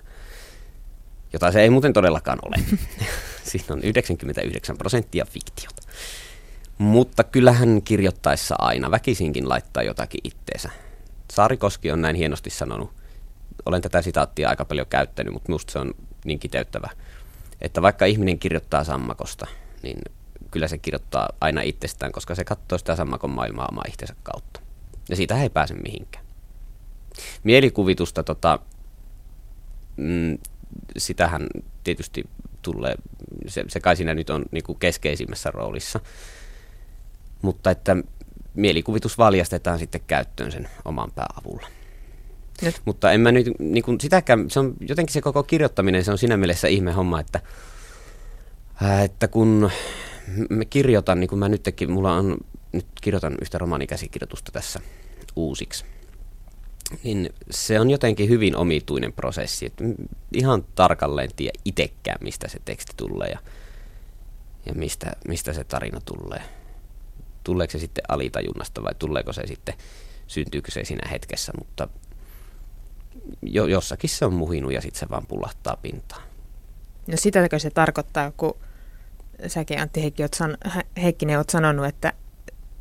Jota 1.33 1.53
se 1.53 1.63
ei 1.63 1.71
muuten 1.71 1.93
todellakaan 1.93 2.39
ole. 2.43 2.57
Siinä 3.45 3.67
on 3.71 3.83
99 3.83 4.79
prosenttia 4.79 5.25
fiktiota. 5.25 5.83
Mutta 6.79 7.25
kyllähän 7.25 7.83
kirjoittaessa 7.83 8.55
aina 8.59 8.91
väkisinkin 8.91 9.49
laittaa 9.49 9.83
jotakin 9.83 10.21
itteensä. 10.25 10.71
Saarikoski 11.33 11.91
on 11.91 12.03
näin 12.03 12.17
hienosti 12.17 12.51
sanonut. 12.51 12.91
Olen 13.67 13.83
tätä 13.83 14.03
sitaattia 14.03 14.49
aika 14.49 14.65
paljon 14.65 14.87
käyttänyt, 14.87 15.33
mutta 15.33 15.49
minusta 15.49 15.73
se 15.73 15.79
on 15.79 15.95
niin 16.25 16.39
kiteyttävä. 16.39 16.91
Että 17.61 17.83
vaikka 17.83 18.05
ihminen 18.05 18.39
kirjoittaa 18.39 18.85
sammakosta, 18.85 19.47
niin 19.83 19.99
kyllä 20.51 20.69
se 20.69 20.79
kirjoittaa 20.79 21.29
aina 21.41 21.63
itsestään, 21.63 22.13
koska 22.13 22.35
se 22.35 22.45
katsoo 22.45 22.79
sitä 22.79 22.97
sammakon 22.97 23.31
maailmaa 23.31 23.69
omaa 23.71 23.85
itsensä 23.89 24.15
kautta. 24.23 24.61
Ja 25.09 25.17
siitä 25.17 25.43
ei 25.43 25.51
pääse 25.51 25.75
mihinkään. 25.75 26.26
Mielikuvitusta, 27.45 28.23
tota, 28.23 28.59
mm, 29.97 30.39
sitähän 30.97 31.47
tietysti 31.85 32.25
tulee, 32.63 32.95
se, 33.47 33.65
se 33.69 33.81
kai 33.81 33.97
siinä 33.97 34.15
nyt 34.15 34.31
on 34.31 34.45
niin 34.51 34.65
kuin 34.65 34.79
keskeisimmässä 34.79 35.51
roolissa. 35.51 36.01
Mutta 37.43 37.71
että 37.71 37.97
mielikuvitus 38.55 39.19
valjastetaan 39.19 39.79
sitten 39.79 40.01
käyttöön 40.07 40.53
sen 40.53 40.69
oman 40.85 41.13
pääavulla. 41.15 41.67
Nyt. 42.63 42.81
Mutta 42.85 43.13
en 43.13 43.21
mä 43.21 43.33
nyt 43.33 43.47
niin 43.59 43.85
kuin 43.85 44.01
sitäkään, 44.01 44.51
se 44.51 44.61
on 44.61 44.75
jotenkin 44.89 45.13
se 45.13 45.21
koko 45.21 45.43
kirjoittaminen, 45.43 46.05
se 46.05 46.11
on 46.11 46.19
siinä 46.19 46.37
mielessä 46.37 46.69
ihme 46.69 46.93
homma, 46.93 47.21
että, 47.21 47.41
että 49.05 49.29
kun 49.29 49.71
mä 50.51 50.65
kirjoitan, 50.65 51.21
niin 51.21 51.29
kuin 51.29 51.39
mä 51.39 51.49
nytkin, 51.49 51.91
mulla 51.91 52.15
on, 52.15 52.37
nyt 52.73 52.87
kirjoitan 53.01 53.37
yhtä 53.43 53.59
romaanikäsikirjoitusta 53.59 54.53
tässä 54.53 54.81
uusiksi, 55.37 55.85
niin 57.03 57.31
se 57.51 57.81
on 57.81 57.91
jotenkin 57.91 58.29
hyvin 58.29 58.57
omituinen 58.57 59.13
prosessi. 59.13 59.67
Että 59.67 59.85
ihan 60.33 60.65
tarkalleen 60.75 61.31
tiedä 61.37 61.59
itsekään, 61.65 62.19
mistä 62.21 62.49
se 62.49 62.59
teksti 62.65 62.93
tulee 62.97 63.29
ja, 63.29 63.39
ja 64.67 64.75
mistä, 64.75 65.13
mistä 65.29 65.53
se 65.53 65.65
tarina 65.65 66.01
tulee. 66.01 66.43
Tuleeko 67.45 67.73
se 67.73 67.79
sitten 67.79 68.05
alitajunnasta 68.09 68.83
vai 68.83 68.95
tuleeko 68.99 69.33
se 69.33 69.47
sitten, 69.47 69.75
syntyykö 70.27 70.71
se 70.71 70.85
siinä 70.85 71.09
hetkessä, 71.09 71.53
mutta 71.59 71.89
jo, 73.43 73.67
jossakin 73.67 74.11
se 74.11 74.25
on 74.25 74.35
muhinut 74.35 74.73
ja 74.73 74.81
sitten 74.81 75.01
se 75.01 75.09
vaan 75.11 75.27
pullahtaa 75.27 75.77
pintaan. 75.77 76.23
No 77.07 77.17
sitäkö 77.17 77.59
se 77.59 77.71
tarkoittaa, 77.71 78.33
kun 78.37 78.57
säkin 79.47 79.81
Antti 79.81 80.03
Heikki, 80.03 80.23
oot 80.23 80.35
san, 80.35 80.59
Heikkinen 81.03 81.37
olet 81.37 81.51
sanonut, 81.51 81.87
että 81.87 82.13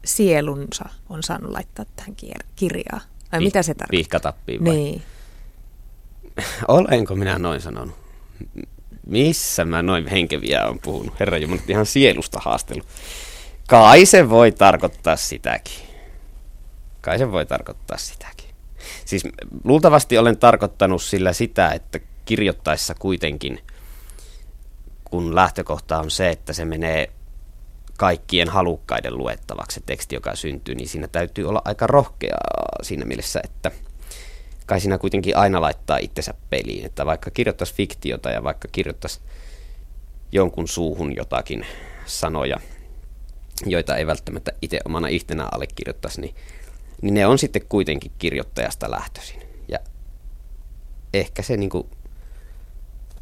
sielunsa 0.06 0.90
on 1.10 1.24
saanut 1.24 1.52
laittaa 1.52 1.86
tähän 1.96 2.16
kirjaan. 2.56 3.02
Pih- 3.40 3.44
mitä 3.44 3.64
se 3.64 3.74
tarkoittaa? 3.74 3.98
Pihkatappiin 3.98 4.66
vai? 4.66 4.74
Niin. 4.74 5.02
Olenko 6.68 7.16
minä 7.16 7.40
noin 7.40 7.62
sanonut? 7.62 7.96
Missä 9.08 9.66
mä 9.66 9.82
noin 9.82 10.08
henkeviä 10.08 10.66
on 10.68 10.80
puhunut? 10.80 11.20
Herra 11.20 11.38
Jumala, 11.38 11.62
ihan 11.68 11.86
sielusta 11.86 12.40
haastelu. 12.44 12.82
Kai 13.68 14.06
se 14.06 14.30
voi 14.30 14.52
tarkoittaa 14.52 15.16
sitäkin. 15.16 15.86
Kai 17.02 17.18
se 17.18 17.32
voi 17.32 17.46
tarkoittaa 17.46 17.98
sitäkin. 17.98 18.50
Siis 19.06 19.24
luultavasti 19.64 20.18
olen 20.18 20.38
tarkoittanut 20.38 21.02
sillä 21.02 21.34
sitä, 21.34 21.70
että 21.72 22.00
kirjoittaessa 22.26 22.96
kuitenkin, 22.96 23.60
kun 25.04 25.36
lähtökohta 25.36 26.00
on 26.00 26.12
se, 26.12 26.30
että 26.30 26.54
se 26.54 26.66
menee 26.66 27.10
kaikkien 27.98 28.50
halukkaiden 28.50 29.18
luettavaksi 29.18 29.76
se 29.76 29.82
teksti, 29.86 30.16
joka 30.16 30.36
syntyy, 30.36 30.76
niin 30.76 30.90
siinä 30.90 31.08
täytyy 31.08 31.50
olla 31.50 31.62
aika 31.66 31.88
rohkea 31.88 32.36
siinä 32.82 33.06
mielessä, 33.06 33.42
että 33.44 33.72
kai 34.66 34.80
siinä 34.80 34.98
kuitenkin 34.98 35.38
aina 35.38 35.62
laittaa 35.62 35.98
itsensä 35.98 36.34
peliin, 36.50 36.86
että 36.86 37.06
vaikka 37.06 37.32
kirjoittaisi 37.32 37.74
fiktiota 37.74 38.30
ja 38.30 38.44
vaikka 38.44 38.68
kirjoittaisi 38.72 39.20
jonkun 40.32 40.68
suuhun 40.68 41.16
jotakin 41.16 41.66
sanoja, 42.06 42.60
joita 43.66 43.98
ei 43.98 44.08
välttämättä 44.08 44.52
itse 44.62 44.80
omana 44.86 45.10
yhtenä 45.10 45.48
allekirjoittaisi, 45.52 46.22
niin, 46.22 46.36
niin 47.02 47.14
ne 47.14 47.28
on 47.28 47.40
sitten 47.40 47.66
kuitenkin 47.70 48.12
kirjoittajasta 48.20 48.92
lähtöisin. 48.92 49.42
Ja 49.68 49.80
ehkä 51.14 51.42
se, 51.42 51.58
niin 51.58 51.70
kuin, 51.70 51.88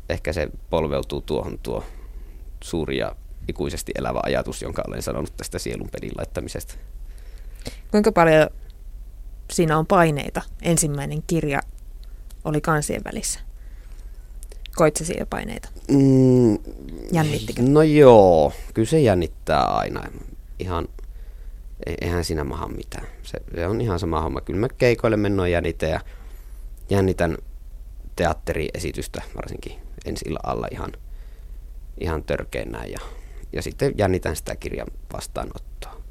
ehkä 0.09 0.33
se 0.33 0.47
polveutuu 0.69 1.21
tuohon 1.21 1.59
tuo 1.63 1.83
suuri 2.63 2.97
ja 2.97 3.15
ikuisesti 3.47 3.91
elävä 3.95 4.19
ajatus, 4.23 4.61
jonka 4.61 4.83
olen 4.87 5.01
sanonut 5.01 5.37
tästä 5.37 5.59
sielun 5.59 5.89
pelin 5.91 6.11
laittamisesta. 6.17 6.75
Kuinka 7.91 8.11
paljon 8.11 8.49
siinä 9.51 9.77
on 9.77 9.87
paineita? 9.87 10.41
Ensimmäinen 10.61 11.23
kirja 11.27 11.61
oli 12.43 12.61
kansien 12.61 13.01
välissä. 13.03 13.39
Koit 14.75 14.95
se 14.95 15.05
siellä 15.05 15.25
paineita? 15.25 15.69
Mm, 15.87 16.57
Jännittikö? 17.11 17.61
No 17.61 17.81
joo, 17.81 18.53
kyllä 18.73 18.89
se 18.89 18.99
jännittää 18.99 19.63
aina. 19.63 20.03
Ihan, 20.59 20.87
e-, 21.85 21.95
eihän 22.01 22.25
siinä 22.25 22.43
maha 22.43 22.67
mitään. 22.67 23.07
Se, 23.23 23.39
se 23.55 23.67
on 23.67 23.81
ihan 23.81 23.99
sama 23.99 24.21
homma. 24.21 24.41
Kyllä 24.41 24.59
mä 24.59 24.67
keikoille 24.77 25.17
mennoin 25.17 25.51
jännitä 25.51 25.85
ja 25.85 25.99
jännitän 26.89 27.37
teatteriesitystä 28.15 29.21
varsinkin 29.35 29.79
ensi 30.05 30.25
alla 30.43 30.67
ihan, 30.71 30.91
ihan 31.99 32.23
törkeän 32.23 32.71
näin. 32.71 32.91
Ja 32.91 32.99
ja 33.53 33.61
sitten 33.61 33.93
jännitän 33.97 34.35
sitä 34.35 34.55
kirjan 34.55 34.87
vastaanottoa. 35.13 36.01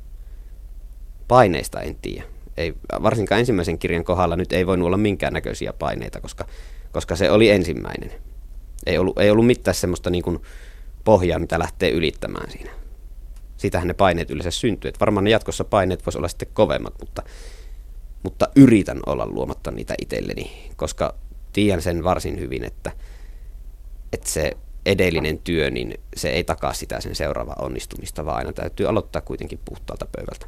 Paineista 1.29 1.81
en 1.81 1.97
tiedä. 2.03 2.25
Ei, 2.57 2.75
varsinkaan 3.03 3.39
ensimmäisen 3.39 3.79
kirjan 3.79 4.05
kohdalla 4.05 4.37
nyt 4.37 4.53
ei 4.53 4.67
voinut 4.67 4.87
olla 4.87 4.97
minkäännäköisiä 4.97 5.73
paineita, 5.73 6.21
koska, 6.21 6.47
koska 6.93 7.17
se 7.17 7.31
oli 7.31 7.51
ensimmäinen. 7.51 8.13
Ei 8.87 8.99
ollut, 8.99 9.19
ei 9.19 9.31
ollut 9.31 9.47
mitään 9.47 9.75
semmoista 9.75 10.11
niin 10.11 10.23
kuin 10.23 10.39
pohjaa, 11.05 11.39
mitä 11.39 11.59
lähtee 11.59 11.91
ylittämään 11.91 12.51
siinä. 12.51 12.71
Sitähän 13.57 13.89
ne 13.89 13.95
paineet 13.95 14.31
yleensä 14.31 14.51
syntyy. 14.51 14.89
Et 14.89 15.01
varmaan 15.01 15.25
ne 15.25 15.31
jatkossa 15.31 15.65
paineet 15.65 16.07
voisi 16.07 16.19
olla 16.19 16.29
sitten 16.29 16.49
kovemmat, 16.53 16.95
mutta, 17.01 17.23
mutta 18.23 18.49
yritän 18.57 19.01
olla 19.07 19.27
luomatta 19.27 19.71
niitä 19.71 19.95
itselleni, 20.03 20.71
koska 20.77 21.15
tiedän 21.53 21.83
sen 21.83 22.05
varsin 22.05 22.41
hyvin, 22.41 22.65
että, 22.65 22.93
että 24.13 24.31
se 24.31 24.53
edellinen 24.87 25.39
työ, 25.39 25.71
niin 25.71 26.01
se 26.17 26.29
ei 26.29 26.45
takaa 26.45 26.73
sitä 26.73 27.01
sen 27.01 27.15
seuraava 27.15 27.55
onnistumista, 27.59 28.25
vaan 28.25 28.37
aina 28.37 28.53
täytyy 28.53 28.87
aloittaa 28.87 29.23
kuitenkin 29.23 29.61
puhtaalta 29.65 30.07
pöydältä. 30.17 30.47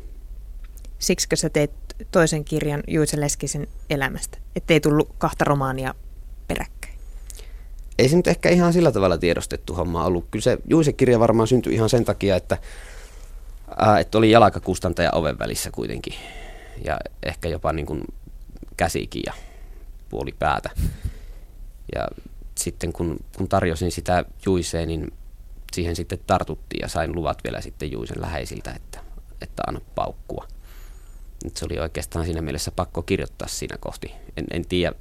Siksikö 0.99 1.37
sä 1.37 1.51
teet 1.51 1.71
toisen 2.11 2.45
kirjan 2.45 2.83
Juise 2.89 3.21
Leskisen 3.21 3.67
elämästä, 3.91 4.39
ettei 4.57 4.81
tullut 4.81 5.15
kahta 5.19 5.45
romaania 5.45 5.95
peräkkäin? 6.49 6.95
Ei 7.99 8.09
se 8.09 8.17
nyt 8.17 8.27
ehkä 8.27 8.49
ihan 8.49 8.73
sillä 8.73 8.93
tavalla 8.93 9.19
tiedostettu 9.19 9.75
homma 9.75 10.05
ollut. 10.05 10.27
Kyllä 10.31 10.43
se 10.43 10.59
Juise-kirja 10.71 11.21
varmaan 11.21 11.49
syntyi 11.49 11.75
ihan 11.75 11.89
sen 11.89 12.05
takia, 12.05 12.37
että, 12.37 12.59
ää, 13.77 14.01
että 14.01 14.19
oli 14.19 14.31
jalkakustantaja 14.31 15.11
oven 15.13 15.39
välissä 15.39 15.71
kuitenkin. 15.71 16.15
Ja 16.85 16.99
ehkä 17.23 17.49
jopa 17.49 17.73
niin 17.73 17.87
kuin 17.87 18.03
käsikin 18.77 19.23
ja 19.27 19.33
puoli 20.09 20.35
päätä. 20.39 20.71
Ja 21.95 22.09
sitten 22.59 22.93
kun, 22.93 23.17
kun 23.37 23.49
tarjosin 23.49 23.93
sitä 23.93 24.25
Juiseen, 24.47 24.89
niin 24.89 25.13
siihen 25.73 25.97
sitten 25.97 26.19
tartuttiin 26.27 26.81
ja 26.83 26.89
sain 26.89 27.15
luvat 27.15 27.45
vielä 27.45 27.61
sitten 27.61 27.93
Juisen 27.93 28.21
läheisiltä, 28.21 28.71
että, 28.71 29.01
että 29.41 29.63
anna 29.67 29.81
paukkua. 29.95 30.49
Nyt 31.45 31.57
se 31.57 31.65
oli 31.65 31.79
oikeastaan 31.79 32.25
siinä 32.25 32.43
mielessä 32.43 32.71
pakko 32.71 33.03
kirjoittaa 33.03 33.49
siinä 33.49 33.77
kohti. 33.81 34.13
En, 34.37 34.45
en 34.51 34.67
tiedä, 34.67 34.95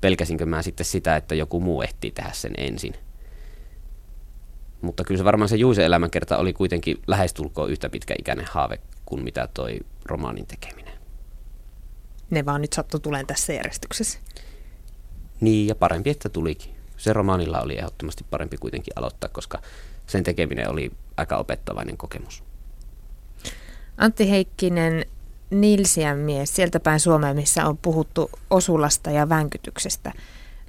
pelkäsinkö 0.00 0.46
mä 0.46 0.62
sitten 0.62 0.86
sitä, 0.86 1.16
että 1.16 1.34
joku 1.34 1.60
muu 1.60 1.82
ehtii 1.82 2.10
tehdä 2.10 2.30
sen 2.32 2.52
ensin. 2.58 2.94
Mutta 4.80 5.04
kyllä 5.04 5.18
se 5.18 5.24
varmaan 5.24 5.48
se 5.48 5.56
Juisen 5.56 5.84
elämänkerta 5.84 6.38
oli 6.38 6.52
kuitenkin 6.52 7.02
lähestulkoon 7.06 7.70
yhtä 7.70 7.90
pitkäikäinen 7.90 8.46
haave 8.50 8.80
kuin 9.06 9.24
mitä 9.24 9.48
toi 9.54 9.78
romaanin 10.04 10.46
tekeminen. 10.46 10.94
Ne 12.30 12.44
vaan 12.44 12.60
nyt 12.60 12.72
sattu 12.72 12.98
tuleen 12.98 13.26
tässä 13.26 13.52
järjestyksessä. 13.52 14.18
Niin, 15.40 15.66
ja 15.66 15.74
parempi, 15.74 16.10
että 16.10 16.28
tulikin 16.28 16.81
se 17.02 17.12
romaanilla 17.12 17.60
oli 17.60 17.78
ehdottomasti 17.78 18.24
parempi 18.30 18.56
kuitenkin 18.56 18.92
aloittaa, 18.96 19.30
koska 19.32 19.62
sen 20.06 20.22
tekeminen 20.22 20.70
oli 20.70 20.90
aika 21.16 21.36
opettavainen 21.36 21.96
kokemus. 21.96 22.42
Antti 23.96 24.30
Heikkinen, 24.30 25.06
Nilsiän 25.50 26.18
mies, 26.18 26.56
sieltä 26.56 26.80
päin 26.80 27.00
Suomeen, 27.00 27.36
missä 27.36 27.66
on 27.66 27.78
puhuttu 27.78 28.30
osulasta 28.50 29.10
ja 29.10 29.28
vänkytyksestä. 29.28 30.12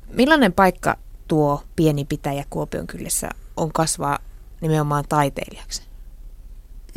Millainen 0.07 0.53
paikka 0.53 0.97
tuo 1.27 1.63
pieni 1.75 2.05
pitäjä 2.05 2.45
Kuopion 2.49 2.87
kylissä 2.87 3.29
on 3.57 3.73
kasvaa 3.73 4.19
nimenomaan 4.61 5.05
taiteilijaksi? 5.09 5.81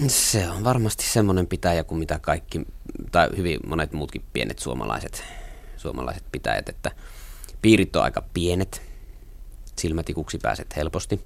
Se 0.06 0.50
on 0.50 0.64
varmasti 0.64 1.04
semmoinen 1.04 1.46
pitäjä 1.46 1.84
kuin 1.84 1.98
mitä 1.98 2.18
kaikki, 2.18 2.66
tai 3.12 3.28
hyvin 3.36 3.60
monet 3.66 3.92
muutkin 3.92 4.24
pienet 4.32 4.58
suomalaiset, 4.58 5.24
suomalaiset 5.76 6.24
pitäjät, 6.32 6.68
että 6.68 6.90
piirit 7.62 7.96
on 7.96 8.02
aika 8.02 8.22
pienet, 8.32 8.85
silmätikuksi 9.78 10.38
pääset 10.42 10.76
helposti. 10.76 11.20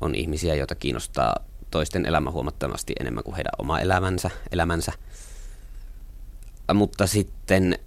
On 0.00 0.14
ihmisiä, 0.14 0.54
joita 0.54 0.74
kiinnostaa 0.74 1.36
toisten 1.70 2.06
elämä 2.06 2.30
huomattavasti 2.30 2.92
enemmän 3.00 3.24
kuin 3.24 3.34
heidän 3.34 3.52
oma 3.58 3.80
elämänsä, 3.80 4.30
elämänsä. 4.52 4.92
Mutta 6.74 7.06
sitten 7.06 7.78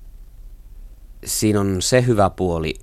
siinä 1.25 1.59
on 1.59 1.81
se 1.81 2.05
hyvä 2.05 2.29
puoli, 2.29 2.73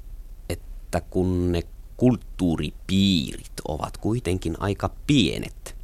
että 0.48 1.00
kun 1.00 1.52
ne 1.52 1.62
kulttuuripiirit 1.96 3.52
ovat 3.68 3.96
kuitenkin 3.96 4.56
aika 4.60 4.90
pienet, 5.06 5.76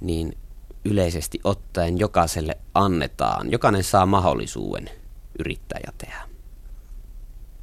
niin 0.00 0.38
yleisesti 0.84 1.40
ottaen 1.44 1.98
jokaiselle 1.98 2.58
annetaan, 2.74 3.52
jokainen 3.52 3.84
saa 3.84 4.06
mahdollisuuden 4.06 4.90
yrittää 5.38 5.80
ja 5.86 5.92
tehdä. 5.98 6.28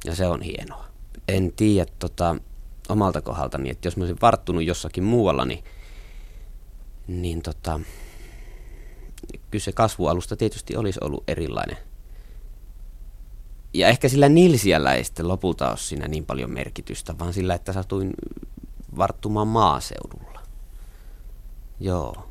Ja 0.04 0.14
se 0.14 0.26
on 0.26 0.42
hienoa. 0.42 0.91
En 1.32 1.52
tiedä 1.52 1.92
tota, 1.98 2.36
omalta 2.88 3.22
kohdaltani, 3.22 3.70
että 3.70 3.86
jos 3.86 3.96
mä 3.96 4.02
olisin 4.02 4.18
varttunut 4.22 4.64
jossakin 4.64 5.04
muualla, 5.04 5.44
niin, 5.44 5.64
niin 7.06 7.42
tota, 7.42 7.80
kyllä 9.50 9.64
se 9.64 9.72
kasvualusta 9.72 10.36
tietysti 10.36 10.76
olisi 10.76 10.98
ollut 11.02 11.24
erilainen. 11.28 11.76
Ja 13.74 13.88
ehkä 13.88 14.08
sillä 14.08 14.28
Nilsiällä 14.28 14.94
ei 14.94 15.04
sitten 15.04 15.28
lopulta 15.28 15.68
ole 15.68 15.76
siinä 15.76 16.08
niin 16.08 16.26
paljon 16.26 16.50
merkitystä, 16.50 17.18
vaan 17.18 17.32
sillä, 17.32 17.54
että 17.54 17.72
satuin 17.72 18.12
varttumaan 18.96 19.48
maaseudulla. 19.48 20.40
Joo, 21.80 22.28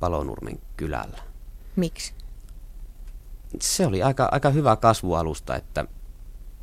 Palonurmen 0.00 0.58
kylällä. 0.76 1.18
Miksi? 1.76 2.14
Se 3.60 3.86
oli 3.86 4.02
aika, 4.02 4.28
aika 4.32 4.50
hyvä 4.50 4.76
kasvualusta, 4.76 5.56
että, 5.56 5.84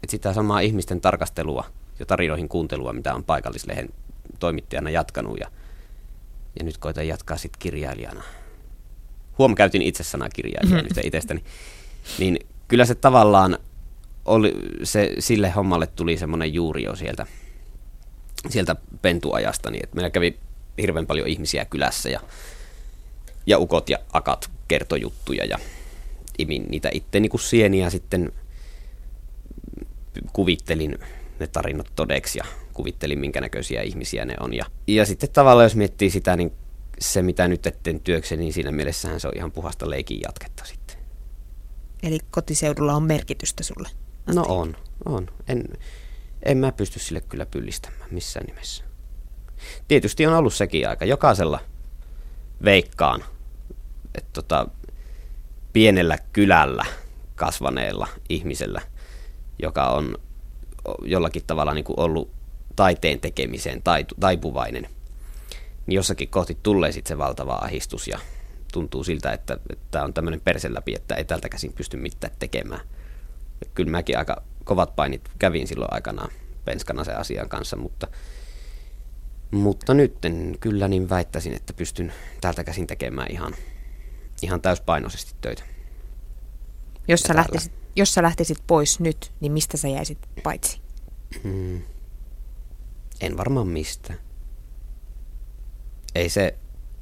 että 0.03 0.11
sitä 0.11 0.33
samaa 0.33 0.59
ihmisten 0.59 1.01
tarkastelua 1.01 1.65
ja 1.99 2.05
tarinoihin 2.05 2.49
kuuntelua, 2.49 2.93
mitä 2.93 3.15
on 3.15 3.23
paikallislehen 3.23 3.89
toimittajana 4.39 4.89
jatkanut 4.89 5.39
ja, 5.39 5.51
ja 6.59 6.65
nyt 6.65 6.77
koitan 6.77 7.07
jatkaa 7.07 7.37
sitten 7.37 7.59
kirjailijana. 7.59 8.23
Huom, 9.37 9.55
käytin 9.55 9.81
itse 9.81 10.03
sanaa 10.03 10.29
kirjailija 10.29 10.81
nyt 10.81 10.99
itsestäni. 11.03 11.43
Niin 12.19 12.39
kyllä 12.67 12.85
se 12.85 12.95
tavallaan 12.95 13.57
oli, 14.25 14.55
se, 14.83 15.15
sille 15.19 15.49
hommalle 15.49 15.87
tuli 15.87 16.17
semmoinen 16.17 16.53
juuri 16.53 16.83
jo 16.83 16.95
sieltä, 16.95 17.25
sieltä 18.49 18.75
pentuajasta, 19.01 19.71
niin 19.71 19.83
että 19.83 19.95
meillä 19.95 20.09
kävi 20.09 20.37
hirveän 20.81 21.07
paljon 21.07 21.27
ihmisiä 21.27 21.65
kylässä 21.65 22.09
ja, 22.09 22.19
ja 23.45 23.59
ukot 23.59 23.89
ja 23.89 23.97
akat 24.13 24.49
kertojuttuja 24.67 25.45
ja 25.45 25.57
imin 26.37 26.65
niitä 26.69 26.89
itse 26.93 27.19
niin 27.19 27.29
kuin 27.29 27.41
sieniä 27.41 27.89
sitten 27.89 28.31
kuvittelin 30.33 30.99
ne 31.39 31.47
tarinat 31.47 31.91
todeksi 31.95 32.39
ja 32.39 32.45
kuvittelin 32.73 33.19
minkä 33.19 33.41
näköisiä 33.41 33.81
ihmisiä 33.81 34.25
ne 34.25 34.35
on. 34.39 34.53
Ja, 34.53 34.65
ja 34.87 35.05
sitten 35.05 35.29
tavallaan 35.29 35.65
jos 35.65 35.75
miettii 35.75 36.09
sitä, 36.09 36.35
niin 36.35 36.53
se 36.99 37.21
mitä 37.21 37.47
nyt 37.47 37.65
etten 37.65 37.99
työkseni, 37.99 38.43
niin 38.43 38.53
siinä 38.53 38.71
mielessähän 38.71 39.19
se 39.19 39.27
on 39.27 39.37
ihan 39.37 39.51
puhasta 39.51 39.89
leikin 39.89 40.21
jatketta 40.21 40.65
sitten. 40.65 40.97
Eli 42.03 42.19
kotiseudulla 42.31 42.93
on 42.93 43.03
merkitystä 43.03 43.63
sulle? 43.63 43.89
Asti. 44.27 44.35
No 44.35 44.45
on, 44.47 44.77
on. 45.05 45.27
En, 45.47 45.63
en 46.43 46.57
mä 46.57 46.71
pysty 46.71 46.99
sille 46.99 47.21
kyllä 47.21 47.45
pyllistämään 47.45 48.09
missään 48.11 48.45
nimessä. 48.45 48.83
Tietysti 49.87 50.25
on 50.25 50.33
ollut 50.33 50.53
sekin 50.53 50.89
aika. 50.89 51.05
Jokaisella 51.05 51.59
veikkaan, 52.63 53.23
että 54.15 54.29
tota, 54.33 54.67
pienellä 55.73 56.17
kylällä 56.33 56.85
kasvaneella 57.35 58.07
ihmisellä, 58.29 58.81
joka 59.61 59.87
on 59.87 60.17
jollakin 61.05 61.43
tavalla 61.47 61.73
niin 61.73 61.83
kuin 61.83 61.99
ollut 61.99 62.31
taiteen 62.75 63.19
tekemiseen 63.19 63.81
taipuvainen, 64.19 64.87
niin 65.85 65.95
jossakin 65.95 66.29
kohti 66.29 66.57
tulee 66.63 66.91
sitten 66.91 67.15
se 67.15 67.17
valtava 67.17 67.59
ahistus 67.61 68.07
ja 68.07 68.19
tuntuu 68.73 69.03
siltä, 69.03 69.31
että 69.31 69.57
tämä 69.91 70.05
on 70.05 70.13
tämmöinen 70.13 70.41
persen 70.41 70.73
läpi, 70.73 70.93
että 70.95 71.15
ei 71.15 71.25
tältä 71.25 71.49
käsin 71.49 71.73
pysty 71.73 71.97
mitään 71.97 72.33
tekemään. 72.39 72.81
Ja 73.61 73.71
kyllä 73.75 73.91
mäkin 73.91 74.17
aika 74.17 74.41
kovat 74.63 74.95
painit 74.95 75.29
kävin 75.39 75.67
silloin 75.67 75.93
aikanaan 75.93 76.31
penskana 76.65 77.03
sen 77.03 77.17
asian 77.17 77.49
kanssa, 77.49 77.77
mutta, 77.77 78.07
mutta 79.51 79.93
nyt 79.93 80.25
en 80.25 80.57
kyllä 80.59 80.87
niin 80.87 81.09
väittäisin, 81.09 81.53
että 81.53 81.73
pystyn 81.73 82.13
täältä 82.41 82.63
käsin 82.63 82.87
tekemään 82.87 83.31
ihan, 83.31 83.55
ihan 84.41 84.61
täyspainoisesti 84.61 85.35
töitä. 85.41 85.63
Jos 87.07 87.19
sä, 87.19 87.35
lähtisit, 87.35 87.80
jos 87.95 88.13
sä 88.13 88.23
lähtisit 88.23 88.57
pois 88.67 88.99
nyt, 88.99 89.31
niin 89.39 89.51
mistä 89.51 89.77
sä 89.77 89.87
jäisit 89.87 90.17
paitsi? 90.43 90.81
Hmm. 91.43 91.81
En 93.21 93.37
varmaan 93.37 93.67
mistä. 93.67 94.13
Ei 96.15 96.29
se... 96.29 96.57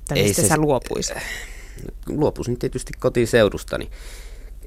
Tai 0.07 0.19
ei 0.19 0.27
mistä 0.27 0.41
se, 0.41 0.47
sä 0.47 0.57
luopuisit? 0.57 1.17
Luopuisin 2.07 2.59
tietysti 2.59 2.91
kotiseudustani. 2.99 3.89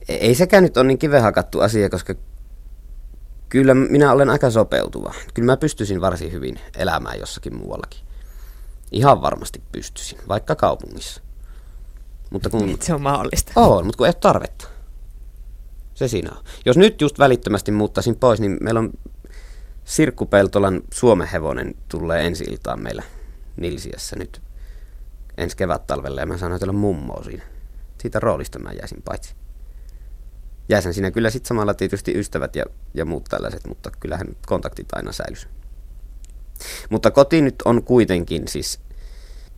Ei 0.08 0.34
sekään 0.34 0.62
nyt 0.62 0.76
ole 0.76 0.86
niin 0.86 0.98
kivehakattu 0.98 1.60
asia, 1.60 1.90
koska 1.90 2.14
kyllä 3.48 3.74
minä 3.74 4.12
olen 4.12 4.30
aika 4.30 4.50
sopeutuva. 4.50 5.14
Kyllä 5.34 5.46
mä 5.46 5.56
pystyisin 5.56 6.00
varsin 6.00 6.32
hyvin 6.32 6.60
elämään 6.76 7.20
jossakin 7.20 7.56
muuallakin. 7.56 8.00
Ihan 8.92 9.22
varmasti 9.22 9.62
pystyisin, 9.72 10.18
vaikka 10.28 10.54
kaupungissa. 10.54 11.22
Mutta 12.30 12.50
kun... 12.50 12.78
Se 12.80 12.94
on 12.94 13.02
mahdollista. 13.02 13.52
On, 13.56 13.86
mutta 13.86 13.98
kun 13.98 14.06
ei 14.06 14.08
ole 14.08 14.14
tarvetta. 14.20 14.68
Se 15.94 16.08
siinä 16.08 16.30
on. 16.30 16.44
Jos 16.66 16.76
nyt 16.76 17.00
just 17.00 17.18
välittömästi 17.18 17.72
muuttaisin 17.72 18.16
pois, 18.16 18.40
niin 18.40 18.58
meillä 18.60 18.80
on 18.80 18.92
Sirkku 19.84 20.26
Peltolan 20.26 20.80
Suomen 20.92 21.28
hevonen 21.28 21.74
tulee 21.88 22.26
ensi 22.26 22.44
iltaan 22.44 22.82
meillä 22.82 23.02
Nilsiässä 23.56 24.16
nyt 24.16 24.42
ensi 25.38 25.56
kevät 25.56 25.86
talvella 25.86 26.20
ja 26.20 26.26
mä 26.26 26.38
saan 26.38 26.50
näytellä 26.50 26.72
mummoa 26.72 27.24
siinä. 27.24 27.42
Siitä 28.00 28.20
roolista 28.20 28.58
mä 28.58 28.72
jäisin 28.72 29.02
paitsi. 29.02 29.34
Jäisen 30.68 30.94
siinä 30.94 31.10
kyllä 31.10 31.30
sitten 31.30 31.48
samalla 31.48 31.74
tietysti 31.74 32.18
ystävät 32.18 32.56
ja, 32.56 32.64
ja 32.94 33.04
muut 33.04 33.24
tällaiset, 33.24 33.66
mutta 33.66 33.90
kyllähän 34.00 34.36
kontaktit 34.46 34.86
aina 34.92 35.12
säilys. 35.12 35.48
Mutta 36.90 37.10
koti 37.10 37.40
nyt 37.40 37.54
on 37.64 37.82
kuitenkin 37.82 38.48
siis, 38.48 38.80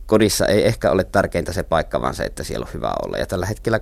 kodissa 0.05 0.45
ei 0.47 0.67
ehkä 0.67 0.91
ole 0.91 1.03
tärkeintä 1.03 1.53
se 1.53 1.63
paikka, 1.63 2.01
vaan 2.01 2.15
se, 2.15 2.23
että 2.23 2.43
siellä 2.43 2.65
on 2.65 2.73
hyvä 2.73 2.93
olla. 3.05 3.17
Ja 3.17 3.25
tällä 3.25 3.45
hetkellä 3.45 3.79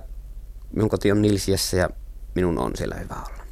minun 0.72 0.90
koti 0.90 1.12
on 1.12 1.22
Nilsiässä 1.22 1.76
ja 1.76 1.90
minun 2.34 2.58
on 2.58 2.72
siellä 2.74 2.94
hyvä 2.94 3.14
olla. 3.14 3.44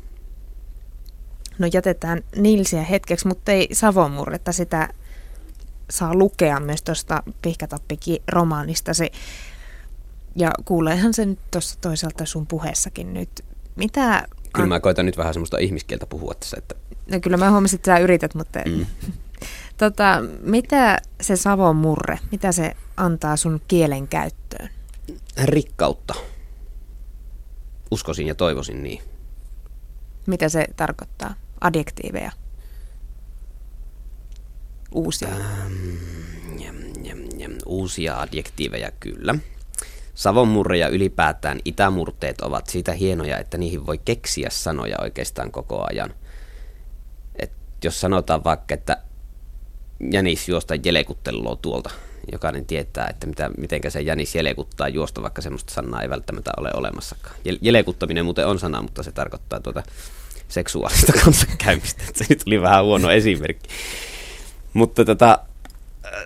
No 1.59 1.69
jätetään 1.73 2.23
Nilsiä 2.37 2.83
hetkeksi, 2.83 3.29
mutta 3.29 3.53
ei 3.53 3.69
Savonmurretta 3.73 4.53
sitä 4.53 4.89
saa 5.91 6.15
lukea 6.15 6.61
myös 6.61 6.83
tuosta 6.83 7.23
Pihkatappikin 7.43 8.23
romaanistasi. 8.29 9.13
Ja 10.37 10.51
kuuleehan 10.65 11.15
se 11.15 11.27
nyt 11.27 11.39
tuossa 11.51 11.79
toisaalta 11.81 12.27
sun 12.27 12.47
puheessakin 12.47 13.15
nyt. 13.15 13.31
Mitä... 13.77 14.27
Kyllä 14.53 14.69
mä 14.69 14.81
koitan 14.81 15.07
nyt 15.07 15.17
vähän 15.17 15.35
semmoista 15.35 15.59
ihmiskieltä 15.59 16.07
puhua 16.07 16.35
tässä. 16.35 16.57
Että... 16.59 16.75
No 17.11 17.21
kyllä 17.21 17.37
mä 17.37 17.51
huomasin, 17.51 17.77
että 17.77 17.93
sä 17.93 17.99
yrität, 17.99 18.35
mutta... 18.35 18.59
Mm. 18.67 18.87
tota, 19.79 20.23
mitä 20.43 20.99
se 21.21 21.37
Savon 21.37 21.77
murre, 21.77 22.19
mitä 22.31 22.53
se 22.53 22.77
antaa 22.97 23.37
sun 23.37 23.61
kielen 23.69 24.09
käyttöön? 24.09 24.69
Rikkautta. 25.45 26.15
Uskoisin 27.93 28.27
ja 28.27 28.35
toivoisin 28.35 28.83
niin. 28.83 29.03
Mitä 30.27 30.49
se 30.49 30.67
tarkoittaa? 30.77 31.35
Adjektiiveja? 31.61 32.33
Uusia? 34.93 35.29
Ähm, 35.29 35.73
jäm, 36.59 36.77
jäm, 37.03 37.19
jäm. 37.39 37.53
Uusia 37.67 38.21
adjektiiveja, 38.21 38.91
kyllä. 39.01 39.35
Savonmurre 40.15 40.79
ja 40.79 40.89
ylipäätään 40.89 41.61
itämurteet 41.65 42.41
ovat 42.41 42.67
siitä 42.67 42.93
hienoja, 42.93 43.39
että 43.39 43.59
niihin 43.59 43.87
voi 43.87 43.99
keksiä 43.99 44.51
sanoja 44.51 44.97
oikeastaan 45.01 45.51
koko 45.51 45.87
ajan. 45.91 46.15
Et 47.37 47.53
jos 47.85 48.01
sanotaan 48.01 48.45
vaikka, 48.45 48.75
että 48.75 48.97
jänis 50.13 50.49
juosta 50.49 50.75
jelekuttelua 50.75 51.57
tuolta, 51.57 51.91
jokainen 52.33 52.67
tietää, 52.67 53.07
että 53.11 53.27
mitä, 53.27 53.51
mitenkä 53.59 53.91
se 53.91 54.01
jänis 54.01 54.35
jelekuttaa 54.35 54.89
juosta, 54.89 55.23
vaikka 55.23 55.43
semmoista 55.43 55.75
sanaa 55.75 56.03
ei 56.03 56.11
välttämättä 56.11 56.51
ole 56.57 56.71
olemassakaan. 56.75 57.37
Jelekuttaminen 57.61 58.25
muuten 58.25 58.47
on 58.47 58.59
sana, 58.59 58.83
mutta 58.83 59.03
se 59.03 59.13
tarkoittaa 59.13 59.61
tuota 59.61 59.83
seksuaalista 60.49 61.13
kanssakäymistä. 61.25 62.03
Se 62.15 62.25
nyt 62.29 62.43
oli 62.47 62.61
vähän 62.61 62.85
huono 62.85 63.11
esimerkki. 63.11 63.69
Mutta 64.73 65.05
tota, 65.05 65.39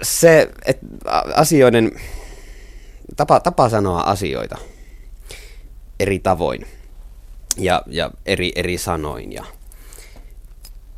se, 0.03 0.51
että 0.65 0.87
asioiden, 1.35 1.93
tapa, 3.17 3.41
tapa 3.41 3.69
sanoa 3.69 4.01
asioita 4.01 4.59
eri 6.01 6.19
tavoin 6.19 6.67
ja, 7.57 7.83
ja 7.87 8.11
eri, 8.27 8.53
eri 8.57 8.79
sanoin 8.79 9.33
ja 9.33 9.45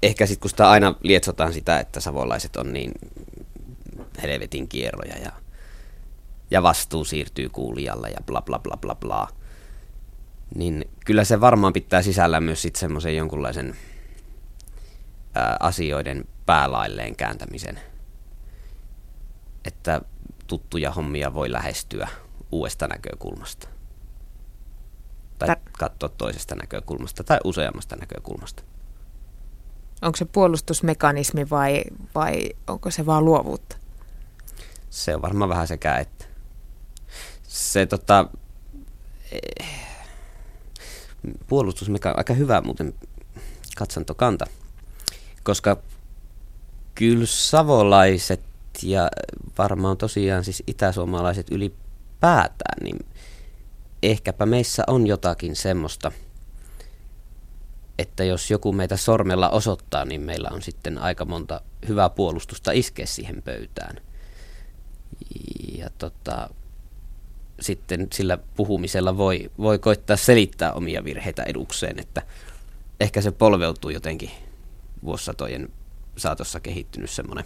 ehkä 0.02 0.26
sitten 0.26 0.40
kun 0.40 0.50
sitä 0.50 0.70
aina 0.70 0.94
lietsotaan 1.02 1.52
sitä, 1.52 1.80
että 1.80 2.00
savolaiset 2.00 2.56
on 2.56 2.72
niin 2.72 2.92
helvetin 4.22 4.68
kierroja 4.68 5.16
ja, 5.16 5.32
ja 6.50 6.62
vastuu 6.62 7.04
siirtyy 7.04 7.48
kuulijalle 7.48 8.08
ja 8.08 8.20
bla 8.26 8.42
bla 8.42 8.58
bla 8.58 8.76
bla 8.76 8.94
bla, 8.94 9.28
niin 10.54 10.84
kyllä 11.04 11.24
se 11.24 11.40
varmaan 11.40 11.72
pitää 11.72 12.02
sisällä 12.02 12.40
myös 12.40 12.62
sitten 12.62 12.80
semmoisen 12.80 13.16
jonkunlaisen 13.16 13.76
ää, 15.34 15.56
asioiden 15.60 16.24
päälailleen 16.46 17.16
kääntämisen. 17.16 17.80
Että 19.64 20.00
tuttuja 20.46 20.90
hommia 20.90 21.34
voi 21.34 21.52
lähestyä 21.52 22.08
uudesta 22.52 22.88
näkökulmasta. 22.88 23.68
Tai 25.38 25.48
Tar- 25.48 25.70
katsoa 25.78 26.08
toisesta 26.08 26.54
näkökulmasta 26.54 27.24
tai 27.24 27.38
useammasta 27.44 27.96
näkökulmasta. 27.96 28.62
Onko 30.02 30.16
se 30.16 30.24
puolustusmekanismi 30.24 31.50
vai, 31.50 31.84
vai 32.14 32.50
onko 32.66 32.90
se 32.90 33.06
vaan 33.06 33.24
luovuutta? 33.24 33.76
Se 34.90 35.14
on 35.14 35.22
varmaan 35.22 35.48
vähän 35.48 35.68
sekä 35.68 35.96
että. 35.96 36.24
Se 37.42 37.86
tota, 37.86 38.28
eh, 39.32 39.66
puolustusmekanismi, 41.46 42.18
aika 42.18 42.34
hyvä 42.34 42.60
muuten 42.60 42.94
katsantokanta, 43.76 44.46
koska 45.42 45.76
kyllä 46.94 47.26
savolaiset 47.26 48.40
ja 48.82 49.10
varmaan 49.58 49.96
tosiaan 49.96 50.44
siis 50.44 50.62
itäsuomalaiset 50.66 51.50
ylipäätään, 51.50 52.78
niin 52.82 53.06
ehkäpä 54.02 54.46
meissä 54.46 54.84
on 54.86 55.06
jotakin 55.06 55.56
semmoista, 55.56 56.12
että 57.98 58.24
jos 58.24 58.50
joku 58.50 58.72
meitä 58.72 58.96
sormella 58.96 59.48
osoittaa, 59.48 60.04
niin 60.04 60.20
meillä 60.20 60.48
on 60.52 60.62
sitten 60.62 60.98
aika 60.98 61.24
monta 61.24 61.60
hyvää 61.88 62.10
puolustusta 62.10 62.72
iskeä 62.72 63.06
siihen 63.06 63.42
pöytään. 63.42 64.00
Ja 65.78 65.90
tota, 65.98 66.50
sitten 67.60 68.06
sillä 68.12 68.38
puhumisella 68.56 69.16
voi, 69.16 69.50
voi 69.58 69.78
koittaa 69.78 70.16
selittää 70.16 70.72
omia 70.72 71.04
virheitä 71.04 71.42
edukseen, 71.42 71.98
että 71.98 72.22
ehkä 73.00 73.20
se 73.20 73.30
polveutuu 73.30 73.90
jotenkin 73.90 74.30
vuosisatojen 75.04 75.68
saatossa 76.16 76.60
kehittynyt 76.60 77.10
semmoinen, 77.10 77.44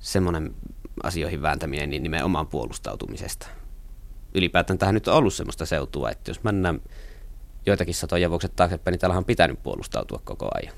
semmoinen 0.00 0.54
asioihin 1.02 1.42
vääntäminen 1.42 1.90
niin 1.90 2.02
nimenomaan 2.02 2.46
puolustautumisesta. 2.46 3.46
Ylipäätään 4.34 4.78
tähän 4.78 4.94
nyt 4.94 5.08
on 5.08 5.14
ollut 5.14 5.34
semmoista 5.34 5.66
seutua, 5.66 6.10
että 6.10 6.30
jos 6.30 6.44
mennään 6.44 6.80
joitakin 7.66 7.94
satoja 7.94 8.30
vuokset 8.30 8.56
taaksepäin, 8.56 8.92
niin 8.92 9.00
täällä 9.00 9.18
on 9.18 9.24
pitänyt 9.24 9.62
puolustautua 9.62 10.20
koko 10.24 10.48
ajan. 10.54 10.74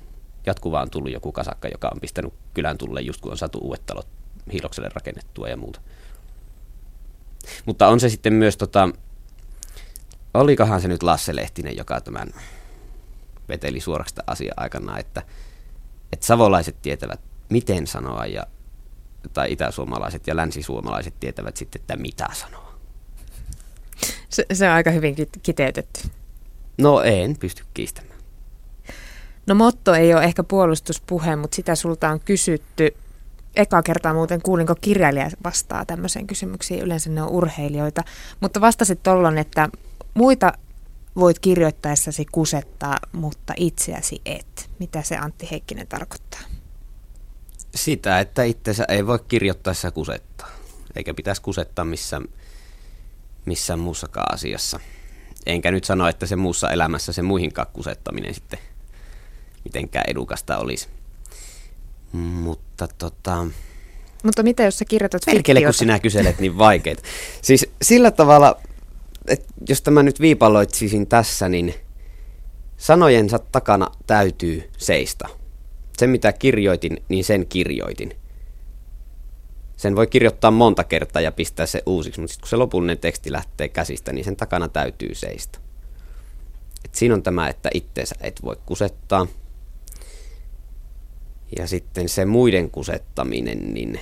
Jatkuvaan 0.47 0.83
on 0.83 0.91
tullut 0.91 1.13
joku 1.13 1.33
kasakka, 1.33 1.69
joka 1.69 1.91
on 1.95 2.01
pistänyt 2.01 2.35
kylän 2.55 2.79
tulle 2.79 3.01
just 3.01 3.21
kun 3.21 3.33
on 3.33 3.39
saatu 3.39 3.59
uudet 3.59 3.87
talot 3.87 4.24
hiilokselle 4.53 4.91
rakennettua 4.95 5.49
ja 5.49 5.57
muuta. 5.57 5.81
Mutta 7.65 7.89
on 7.89 8.01
se 8.01 8.09
sitten 8.09 8.33
myös, 8.33 8.57
tota, 8.57 8.89
olikohan 10.35 10.81
se 10.81 10.89
nyt 10.89 11.03
Lasse 11.03 11.37
Lehtinen, 11.37 11.77
joka 11.77 12.01
tämän 12.01 12.29
veteli 13.49 13.81
suoraksi 13.81 14.15
asia 14.27 14.55
aikana, 14.57 14.99
että, 14.99 15.23
että 16.13 16.27
savolaiset 16.27 16.83
tietävät, 16.83 17.21
miten 17.49 17.87
sanoa, 17.87 18.27
ja, 18.27 18.47
tai 19.33 19.53
itäsuomalaiset 19.53 20.27
ja 20.27 20.37
länsisuomalaiset 20.37 21.15
tietävät 21.21 21.57
sitten, 21.57 21.81
että 21.81 21.97
mitä 21.97 22.29
sanoa. 22.33 22.75
Se, 24.29 24.47
se 24.53 24.69
on 24.69 24.75
aika 24.75 24.91
hyvin 24.91 25.17
kiteytetty. 25.43 26.01
No 26.79 27.01
en 27.01 27.37
pysty 27.37 27.65
kiistämään. 27.75 28.19
No 29.47 29.55
motto 29.55 29.95
ei 29.95 30.15
ole 30.15 30.25
ehkä 30.25 30.43
puolustuspuhe, 30.43 31.37
mutta 31.37 31.55
sitä 31.55 31.75
sulta 31.75 32.09
on 32.09 32.21
kysytty. 32.21 32.95
Eka 33.57 33.83
kertaa 33.83 34.15
muuten 34.15 34.43
kuulinko 34.43 34.75
kirjailija 34.81 35.31
vastaa 35.45 35.85
tämmöiseen 35.85 36.27
kysymyksiin, 36.27 36.81
yleensä 36.81 37.11
ne 37.11 37.23
on 37.23 37.31
urheilijoita. 37.31 38.03
Mutta 38.41 38.61
vastasit 38.61 39.03
tollon, 39.03 39.39
että 39.39 39.69
muita 40.15 40.53
voit 41.17 41.39
kirjoittaessasi 41.39 42.27
kusettaa, 42.33 42.99
mutta 43.13 43.53
itseäsi 43.57 44.21
et. 44.27 44.71
Mitä 44.79 45.03
se 45.03 45.17
Antti 45.17 45.49
Heikkinen 45.51 45.87
tarkoittaa? 45.87 46.41
Sitä, 47.75 48.21
että 48.21 48.43
itsensä 48.43 48.85
ei 48.89 49.07
voi 49.07 49.19
kirjoittaessa 49.29 49.91
kusettaa. 49.91 50.49
Eikä 50.97 51.15
pitäisi 51.15 51.43
kusettaa 51.43 51.85
missään, 51.85 52.25
missään 53.45 53.79
muussakaan 53.79 54.35
asiassa. 54.35 54.81
Enkä 55.47 55.71
nyt 55.71 55.85
sano, 55.85 56.09
että 56.09 56.27
se 56.27 56.37
muussa 56.37 56.71
elämässä 56.71 57.13
se 57.13 57.23
muihinkaan 57.23 57.69
kusettaminen 57.73 58.35
sitten 58.35 58.59
mitenkään 59.65 60.05
edukasta 60.09 60.59
olisi. 60.59 60.89
Mutta 62.15 62.89
tota... 62.99 63.47
Mutta 64.23 64.43
mitä 64.43 64.63
jos 64.63 64.79
sä 64.79 64.85
kirjoitat 64.85 65.23
Perkele, 65.27 65.63
kun 65.63 65.75
sinä 65.75 65.99
kyselet 65.99 66.39
niin 66.39 66.59
vaikeita. 66.59 67.03
Siis 67.43 67.67
sillä 67.83 68.11
tavalla, 68.11 68.61
että 69.29 69.55
jos 69.69 69.83
tämä 69.83 70.03
nyt 70.03 70.21
viipaloitsisin 70.21 71.07
tässä, 71.07 71.49
niin 71.49 71.75
sanojensa 72.77 73.39
takana 73.39 73.87
täytyy 74.07 74.71
seistä. 74.79 75.29
Se 75.99 76.07
mitä 76.07 76.33
kirjoitin, 76.33 77.03
niin 77.09 77.25
sen 77.25 77.47
kirjoitin. 77.47 78.17
Sen 79.77 79.97
voi 79.97 80.07
kirjoittaa 80.07 80.51
monta 80.51 80.85
kertaa 80.85 81.23
ja 81.23 81.33
pistää 81.33 81.67
se 81.67 81.83
uusiksi, 81.87 82.21
mutta 82.21 82.33
sitten 82.33 82.43
kun 82.43 82.49
se 82.49 82.57
lopullinen 82.57 82.99
teksti 82.99 83.33
lähtee 83.33 83.69
käsistä, 83.69 84.13
niin 84.13 84.25
sen 84.25 84.37
takana 84.37 84.69
täytyy 84.69 85.15
seistä. 85.15 85.59
Et 86.85 86.95
siinä 86.95 87.15
on 87.15 87.23
tämä, 87.23 87.49
että 87.49 87.71
itteensä 87.75 88.15
et 88.21 88.41
voi 88.45 88.57
kusettaa. 88.67 89.27
Ja 91.59 91.67
sitten 91.67 92.09
se 92.09 92.25
muiden 92.25 92.71
kusettaminen, 92.71 93.75
niin 93.75 94.01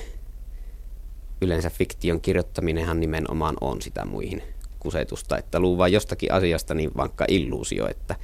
yleensä 1.40 1.70
fiktion 1.70 2.20
kirjoittaminenhan 2.20 3.00
nimenomaan 3.00 3.56
on 3.60 3.82
sitä 3.82 4.04
muihin 4.04 4.42
kusetusta, 4.78 5.38
että 5.38 5.60
luu 5.60 5.78
vaan 5.78 5.92
jostakin 5.92 6.32
asiasta 6.32 6.74
niin 6.74 6.90
vankka 6.96 7.24
illuusio, 7.28 7.88
että 7.88 8.16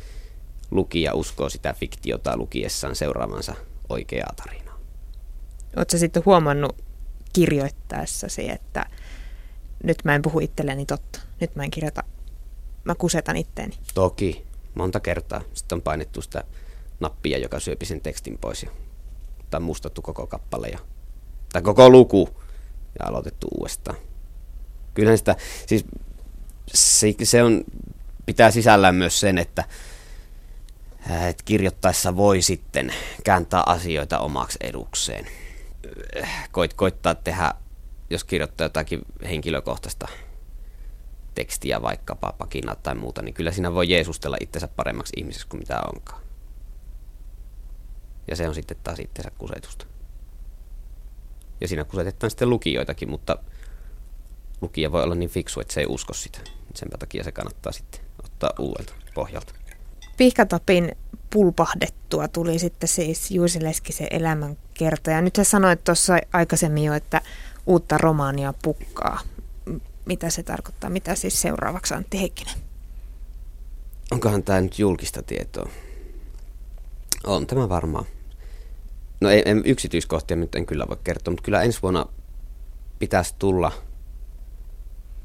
lukija 0.70 1.14
uskoo 1.14 1.48
sitä 1.48 1.72
fiktiota 1.72 2.37
lukiessaan 2.37 2.96
seuraavansa 2.96 3.54
oikeaa 3.88 4.33
tarinaa. 4.37 4.78
Oletko 5.76 5.98
sitten 5.98 6.22
huomannut 6.26 6.76
kirjoittaessasi, 7.33 8.50
että 8.50 8.87
nyt 9.85 10.04
mä 10.04 10.14
en 10.14 10.22
puhu 10.22 10.40
itselleni 10.40 10.87
totta, 10.87 11.20
nyt 11.40 11.57
mä 11.57 11.64
en 11.64 11.70
kirjoita, 11.70 12.04
mä 12.85 12.94
kusetan 12.94 13.37
itteeni? 13.37 13.76
Toki, 13.94 14.44
monta 14.74 15.00
kertaa. 15.00 15.42
Sitten 15.54 15.76
on 15.76 15.83
painettu 15.83 16.22
sitä 16.22 16.44
nappia, 17.00 17.38
joka 17.38 17.61
syöpi 17.61 17.87
sen 17.87 18.00
tekstin 18.00 18.38
pois 18.38 18.62
ja, 18.62 18.70
tai 19.51 19.61
mustattu 19.61 20.03
koko 20.03 20.27
kappale 20.27 20.69
ja, 20.69 20.79
tai 21.53 21.63
koko 21.63 21.91
luku 21.91 22.29
ja 22.99 23.07
aloitettu 23.09 23.49
uudestaan. 23.59 23.97
Kyllähän 24.95 25.19
sitä, 25.19 25.37
siis 25.67 25.85
se, 26.75 27.15
se 27.23 27.43
on, 27.43 27.65
pitää 28.27 28.51
sisällään 28.51 28.95
myös 28.95 29.21
sen, 29.21 29.39
että, 29.39 29.65
että 31.29 31.43
kirjoittaessa 31.45 32.17
voi 32.17 32.43
sitten 32.43 32.95
kääntää 33.25 33.63
asioita 33.67 34.19
omaksi 34.19 34.59
edukseen. 34.61 35.27
Koit, 36.53 36.75
koittaa 36.75 37.15
tehdä, 37.15 37.53
jos 38.11 38.25
kirjoittaa 38.25 38.65
jotakin 38.65 39.01
henkilökohtaista 39.23 40.09
tekstiä, 41.35 41.83
vaikkapa 41.83 42.33
pakina 42.39 42.75
tai 42.75 42.95
muuta, 42.95 43.23
niin 43.23 43.35
kyllä 43.35 43.53
siinä 43.53 43.75
voi 43.75 43.91
jeesustella 43.91 44.37
itsensä 44.41 44.69
paremmaksi 44.69 45.13
ihmiseksi 45.17 45.49
kuin 45.49 45.61
mitä 45.61 45.81
onkaan. 45.95 46.28
Ja 48.29 48.37
se 48.37 48.49
on 48.49 48.55
sitten 48.55 48.77
taas 48.85 48.99
itsensä 48.99 49.31
kusetusta. 49.38 49.87
Ja 51.61 51.69
siinä 51.69 51.85
kusetetaan 51.85 52.31
sitten 52.31 52.51
lukijoitakin, 52.51 53.11
mutta 53.11 53.37
lukija 54.61 54.93
voi 54.93 55.03
olla 55.03 55.14
niin 55.14 55.31
fiksu, 55.31 55.61
että 55.61 55.75
se 55.75 55.81
ei 55.81 55.87
usko 55.87 56.12
sitä. 56.12 56.38
Sen 56.75 56.91
takia 56.99 57.25
se 57.25 57.33
kannattaa 57.33 57.73
sitten 57.73 58.01
ottaa 58.25 58.51
uudelta 58.59 58.93
pohjalta. 59.14 59.55
Pihkatapin 60.17 60.97
pulpahdettua 61.31 62.29
tuli 62.29 62.59
sitten 62.59 62.88
siis 62.88 63.31
Juusi 63.31 63.64
Leskisen 63.64 64.07
elämänkerta. 64.11 65.11
Ja 65.11 65.21
nyt 65.21 65.37
sä 65.37 65.45
sanoit 65.45 65.85
tuossa 65.85 66.19
aikaisemmin 66.33 66.85
jo, 66.85 66.95
että 66.95 67.21
uutta 67.67 67.99
romaania 67.99 68.55
pukkaa. 68.62 69.21
Mitä 70.05 70.31
se 70.31 70.43
tarkoittaa? 70.43 70.91
Mitä 70.91 71.14
siis 71.14 71.41
seuraavaksi 71.41 71.95
Antti 71.95 72.21
Heikkinen? 72.21 72.55
Onkohan 74.11 74.43
tämä 74.43 74.61
nyt 74.61 74.79
julkista 74.79 75.23
tietoa? 75.23 75.71
On 77.27 77.47
tämä 77.47 77.69
varmaan. 77.69 78.05
No 79.20 79.31
ei, 79.31 79.42
en, 79.46 79.62
yksityiskohtia 79.64 80.37
nyt 80.37 80.54
en 80.54 80.66
kyllä 80.66 80.88
voi 80.88 80.96
kertoa, 81.04 81.33
mutta 81.33 81.42
kyllä 81.42 81.62
ensi 81.62 81.83
vuonna 81.83 82.07
pitäisi 82.98 83.35
tulla– 83.38 83.72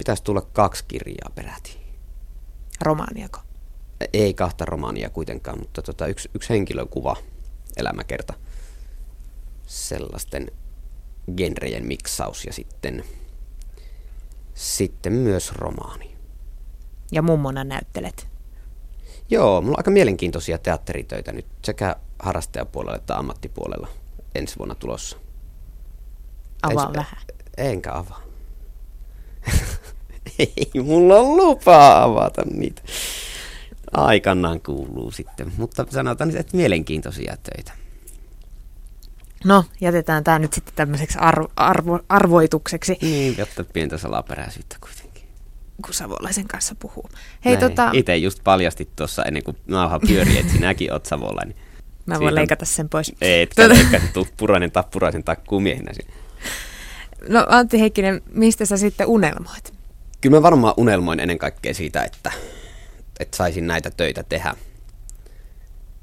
pitäisi 0.04 0.24
tulla 0.24 0.42
kaksi 0.42 0.86
kirjaa 0.88 1.32
peräti. 1.36 1.78
Romaaniako? 2.82 3.40
Ei 4.14 4.34
kahta 4.34 4.66
romaania 4.66 5.10
kuitenkaan, 5.10 5.60
mutta 5.60 5.82
tota, 5.82 6.08
yksi, 6.08 6.30
yksi 6.34 6.50
henkilökuva, 6.50 7.16
elämäkerta, 7.78 8.34
sellaisten 9.68 10.52
genrejen 11.38 11.86
miksaus 11.86 12.46
ja 12.46 12.54
sitten, 12.54 13.04
sitten 14.54 15.14
myös 15.14 15.52
romaani. 15.52 16.18
Ja 17.12 17.22
mummona 17.22 17.64
näyttelet? 17.64 18.28
Joo, 19.30 19.62
mulla 19.62 19.76
on 19.76 19.80
aika 19.80 19.92
mielenkiintoisia 19.92 20.58
teatteritöitä 20.58 21.32
nyt 21.32 21.46
sekä 21.66 21.96
harrastajapuolella 22.24 22.98
että 22.98 23.18
ammattipuolella 23.18 23.88
ensi 24.36 24.58
vuonna 24.58 24.76
tulossa. 24.76 25.18
Avaa 26.62 26.86
Ens, 26.86 26.96
vähän. 26.98 27.18
Enkä 27.58 27.94
avaa. 27.94 28.22
Ei 30.40 30.82
mulla 30.84 31.16
on 31.16 31.38
lupaa 31.38 32.04
avata 32.04 32.42
niitä. 32.54 32.82
Aikanaan 33.92 34.62
kuuluu 34.62 35.12
sitten, 35.12 35.54
mutta 35.58 35.86
sanotaan, 35.90 36.38
että 36.38 36.58
mielenkiintoisia 36.58 37.38
töitä. 37.44 37.72
No, 39.46 39.66
jätetään 39.82 40.24
tämä 40.24 40.40
nyt 40.40 40.54
sitten 40.54 40.74
tämmöiseksi 40.76 41.18
arvo, 41.18 41.48
arvo, 41.56 42.00
arvoitukseksi. 42.10 42.98
Niin, 43.02 43.36
jotta 43.38 43.64
pientä 43.64 43.98
salaperäisyyttä 43.98 44.76
kuitenkin. 44.82 45.24
kun 45.86 45.94
savolaisen 45.94 46.48
kanssa 46.48 46.76
puhuu. 46.80 47.10
Hei, 47.46 47.58
tota... 47.58 47.90
Itse 47.94 48.18
just 48.18 48.40
paljastit 48.44 48.96
tuossa 48.96 49.24
ennen 49.24 49.44
kuin 49.44 49.58
nauha 49.68 50.00
pyöri, 50.00 50.38
että 50.38 50.52
sinäkin 50.54 50.94
oot 50.94 51.06
savolainen. 51.06 51.56
Mä 52.06 52.14
voin 52.14 52.22
Siitä... 52.22 52.36
leikata 52.36 52.66
sen 52.66 52.90
pois. 52.90 53.14
Ei, 53.22 53.42
etkä 53.42 53.56
tuota... 53.56 53.74
leikkaa, 53.92 54.00
tuu 54.14 54.28
purainen 54.38 54.72
tappuraisen 54.72 55.24
takkuu 55.24 55.60
miehinä 55.60 55.92
No 57.30 57.46
Antti 57.50 57.80
Heikkinen, 57.80 58.22
mistä 58.32 58.66
sä 58.66 58.78
sitten 58.78 59.08
unelmoit? 59.08 59.74
Kyllä 60.22 60.38
mä 60.38 60.42
varmaan 60.42 60.74
unelmoin 60.78 61.20
ennen 61.20 61.38
kaikkea 61.38 61.74
siitä, 61.74 62.04
että, 62.04 62.32
että 63.20 63.38
saisin 63.38 63.68
näitä 63.68 63.92
töitä 63.92 64.24
tehdä. 64.24 64.56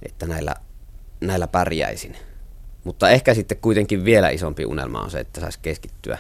Että 0.03 0.27
näillä, 0.27 0.55
näillä 1.21 1.47
pärjäisin. 1.47 2.17
Mutta 2.85 3.11
ehkä 3.11 3.35
sitten 3.35 3.59
kuitenkin 3.59 4.05
vielä 4.05 4.31
isompi 4.31 4.65
unelma 4.65 5.01
on 5.01 5.11
se, 5.11 5.21
että 5.21 5.41
saisi 5.41 5.59
keskittyä 5.63 6.19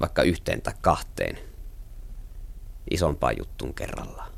vaikka 0.00 0.22
yhteen 0.22 0.62
tai 0.62 0.74
kahteen 0.80 1.38
isompaan 2.90 3.38
juttuun 3.38 3.74
kerrallaan. 3.74 4.32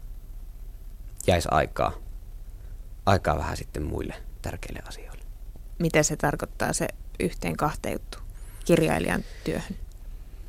Jäisi 1.26 1.48
aikaa, 1.50 1.92
aikaa 3.07 3.38
vähän 3.38 3.57
sitten 3.57 3.83
muille 3.83 4.29
tärkeille 4.42 4.83
asioille. 4.88 5.24
Mitä 5.79 6.03
se 6.03 6.16
tarkoittaa 6.16 6.72
se 6.72 6.88
yhteen 7.20 7.57
kahteen 7.57 7.92
juttu 7.92 8.18
kirjailijan 8.64 9.24
työhön? 9.44 9.76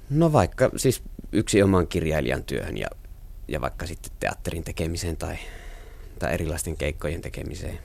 No 0.09 0.33
vaikka 0.33 0.69
siis 0.77 1.03
yksi 1.31 1.63
oman 1.63 1.87
kirjailijan 1.87 2.43
työhön 2.43 2.77
ja, 2.77 2.87
ja 3.47 3.61
vaikka 3.61 3.87
sitten 3.87 4.11
teatterin 4.19 4.63
tekemiseen 4.63 5.17
tai, 5.17 5.37
tai 6.19 6.33
erilaisten 6.33 6.77
keikkojen 6.77 7.21
tekemiseen. 7.21 7.79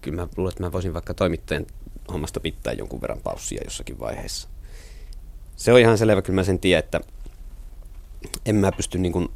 Kyllä 0.00 0.22
mä 0.22 0.28
luulen, 0.36 0.52
että 0.52 0.62
mä 0.62 0.72
voisin 0.72 0.94
vaikka 0.94 1.14
toimittajan 1.14 1.66
hommasta 2.12 2.40
pitää 2.40 2.72
jonkun 2.72 3.00
verran 3.00 3.20
paussia 3.24 3.60
jossakin 3.64 4.00
vaiheessa. 4.00 4.48
Se 5.56 5.72
on 5.72 5.80
ihan 5.80 5.98
selvä, 5.98 6.22
kyllä 6.22 6.34
mä 6.34 6.44
sen 6.44 6.58
tiedän, 6.58 6.84
että 6.84 7.00
en 8.46 8.56
mä 8.56 8.72
pysty 8.72 8.98
niin 8.98 9.12
kuin, 9.12 9.28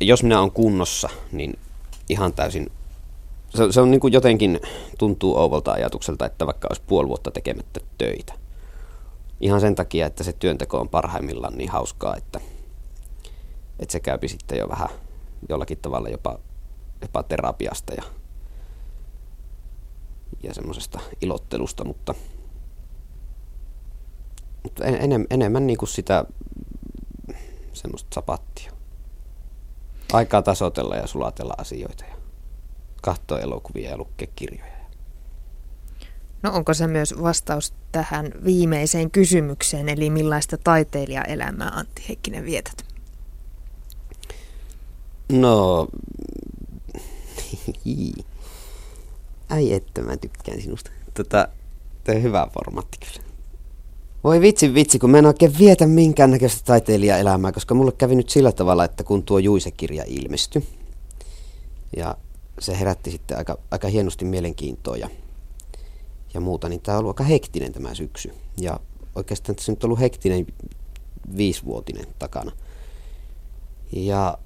jos 0.00 0.22
minä 0.22 0.40
on 0.40 0.52
kunnossa, 0.52 1.08
niin 1.32 1.58
ihan 2.08 2.32
täysin, 2.32 2.72
se, 3.48 3.72
se 3.72 3.80
on 3.80 3.90
niin 3.90 4.00
kuin 4.00 4.12
jotenkin 4.12 4.60
tuntuu 4.98 5.36
ouvolta 5.36 5.72
ajatukselta, 5.72 6.26
että 6.26 6.46
vaikka 6.46 6.68
olisi 6.70 6.82
puoli 6.86 7.08
vuotta 7.08 7.30
tekemättä 7.30 7.80
töitä. 7.98 8.34
Ihan 9.40 9.60
sen 9.60 9.74
takia, 9.74 10.06
että 10.06 10.24
se 10.24 10.32
työnteko 10.32 10.80
on 10.80 10.88
parhaimmillaan 10.88 11.56
niin 11.56 11.70
hauskaa, 11.70 12.16
että, 12.16 12.40
että 13.78 13.92
se 13.92 14.00
käypi 14.00 14.28
sitten 14.28 14.58
jo 14.58 14.68
vähän 14.68 14.88
jollakin 15.48 15.78
tavalla 15.78 16.08
jopa, 16.08 16.38
jopa 17.02 17.22
terapiasta 17.22 17.94
ja, 17.94 18.02
ja 20.42 20.54
semmoisesta 20.54 21.00
ilottelusta, 21.20 21.84
mutta, 21.84 22.14
mutta 24.62 24.84
en, 24.84 25.26
enemmän 25.30 25.66
niin 25.66 25.78
kuin 25.78 25.88
sitä 25.88 26.24
semmoista 27.72 28.14
sapattia. 28.14 28.72
Aikaa 30.12 30.42
tasotella 30.42 30.96
ja 30.96 31.06
sulatella 31.06 31.54
asioita 31.58 32.04
ja 32.04 32.15
katsoa 33.06 33.40
elokuvia 33.40 33.90
ja 33.90 33.96
lukea 33.96 34.28
kirjoja. 34.36 34.76
No 36.42 36.52
onko 36.52 36.74
se 36.74 36.86
myös 36.86 37.14
vastaus 37.22 37.72
tähän 37.92 38.32
viimeiseen 38.44 39.10
kysymykseen, 39.10 39.88
eli 39.88 40.10
millaista 40.10 40.58
taiteilijaelämää 40.58 41.68
Antti 41.68 42.04
Heikkinen 42.08 42.44
vietät? 42.44 42.84
No, 45.32 45.88
ai 49.50 49.72
että 49.72 50.02
mä 50.02 50.16
tykkään 50.16 50.60
sinusta. 50.60 50.90
Tota, 51.14 51.48
tämä 52.04 52.16
on 52.16 52.22
hyvä 52.22 52.46
formaatti 52.54 52.98
kyllä. 52.98 53.26
Voi 54.24 54.40
vitsi 54.40 54.74
vitsi, 54.74 54.98
kun 54.98 55.10
mä 55.10 55.18
en 55.18 55.26
oikein 55.26 55.58
vietä 55.58 55.86
minkäännäköistä 55.86 56.64
taiteilijaelämää, 56.64 57.52
koska 57.52 57.74
mulle 57.74 57.92
kävi 57.92 58.14
nyt 58.14 58.30
sillä 58.30 58.52
tavalla, 58.52 58.84
että 58.84 59.04
kun 59.04 59.22
tuo 59.22 59.38
Juise-kirja 59.38 60.04
ilmestyi, 60.06 60.68
ja 61.96 62.16
se 62.58 62.78
herätti 62.78 63.10
sitten 63.10 63.38
aika, 63.38 63.58
aika 63.70 63.88
hienosti 63.88 64.24
mielenkiintoa 64.24 64.96
ja, 64.96 65.10
ja 66.34 66.40
muuta, 66.40 66.68
niin 66.68 66.80
tämä 66.80 66.98
on 66.98 67.00
ollut 67.04 67.20
aika 67.20 67.28
hektinen 67.28 67.72
tämä 67.72 67.94
syksy. 67.94 68.34
Ja 68.60 68.80
oikeastaan 69.14 69.56
tässä 69.56 69.72
nyt 69.72 69.84
on 69.84 69.88
ollut 69.88 70.00
hektinen 70.00 70.46
viisivuotinen 71.36 72.06
takana. 72.18 72.52
Ja 73.92 74.38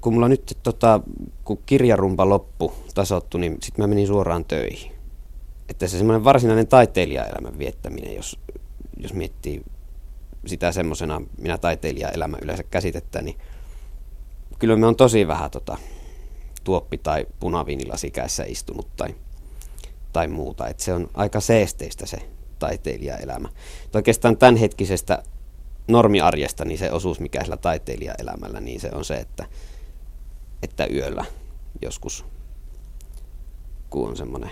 kun 0.00 0.14
mulla 0.14 0.28
nyt, 0.28 0.58
tota, 0.62 1.00
kun 1.44 1.58
kirjarumpa 1.66 2.28
loppu 2.28 2.72
tasottu, 2.94 3.38
niin 3.38 3.56
sitten 3.62 3.82
mä 3.82 3.86
menin 3.86 4.06
suoraan 4.06 4.44
töihin. 4.44 4.92
Että 5.68 5.86
se 5.86 5.98
semmoinen 5.98 6.24
varsinainen 6.24 6.66
taiteilijaelämän 6.66 7.58
viettäminen, 7.58 8.14
jos, 8.14 8.38
jos 8.96 9.12
miettii 9.12 9.62
sitä 10.46 10.72
semmoisena 10.72 11.22
minä 11.38 11.58
taiteilijaelämä 11.58 12.38
yleensä 12.42 12.62
käsitettä, 12.62 13.22
niin 13.22 13.36
kyllä 14.58 14.76
me 14.76 14.86
on 14.86 14.96
tosi 14.96 15.26
vähän 15.26 15.50
tota, 15.50 15.78
tuoppi- 16.64 16.98
tai 16.98 17.26
punaviinilasikäessä 17.40 18.44
istunut 18.44 18.96
tai, 18.96 19.14
tai 20.12 20.28
muuta. 20.28 20.68
Et 20.68 20.80
se 20.80 20.92
on 20.92 21.10
aika 21.14 21.40
seesteistä 21.40 22.06
se 22.06 22.18
taiteilijaelämä. 22.58 23.48
Et 23.84 23.94
oikeastaan 23.94 24.36
tämänhetkisestä 24.36 25.22
normiarjesta 25.88 26.64
niin 26.64 26.78
se 26.78 26.92
osuus, 26.92 27.20
mikä 27.20 27.42
sillä 27.42 27.56
taiteilijaelämällä, 27.56 28.60
niin 28.60 28.80
se 28.80 28.90
on 28.92 29.04
se, 29.04 29.14
että, 29.14 29.46
että 30.62 30.86
yöllä 30.86 31.24
joskus, 31.82 32.24
kun 33.90 34.08
on 34.08 34.16
semmoinen 34.16 34.50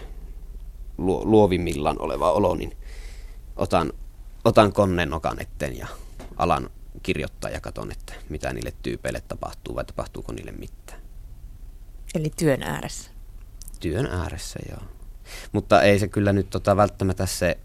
luovimmillaan 0.99 2.01
oleva 2.01 2.33
olo, 2.33 2.55
niin 2.55 2.77
otan, 3.57 3.92
otan 4.44 4.73
koneen 4.73 5.11
nokan 5.11 5.40
eteen 5.40 5.79
ja 5.79 5.87
alan 6.37 6.71
kirjoittaa 7.03 7.51
ja 7.51 7.61
katson, 7.61 7.92
että 7.92 8.14
mitä 8.29 8.53
niille 8.53 8.73
tyypeille 8.83 9.23
tapahtuu 9.29 9.75
vai 9.75 9.85
tapahtuuko 9.85 10.33
niille 10.33 10.53
mitään. 10.53 11.01
Eli 12.14 12.31
työn 12.37 12.62
ääressä? 12.62 13.11
Työn 13.81 14.07
ääressä, 14.07 14.59
joo. 14.71 14.83
Mutta 15.53 15.83
ei 15.83 15.99
se 15.99 16.09
kyllä 16.09 16.33
nyt 16.33 16.51
tota, 16.51 16.77
välttämättä 16.77 17.27
se 17.27 17.59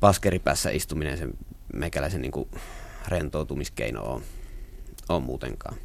paskeripäässä 0.00 0.70
istuminen, 0.70 1.18
se 1.18 1.28
meikäläisen 1.74 2.22
niin 2.22 2.32
kuin 2.32 2.48
rentoutumiskeino 3.08 4.02
on, 4.02 4.22
on 5.08 5.22
muutenkaan. 5.22 5.76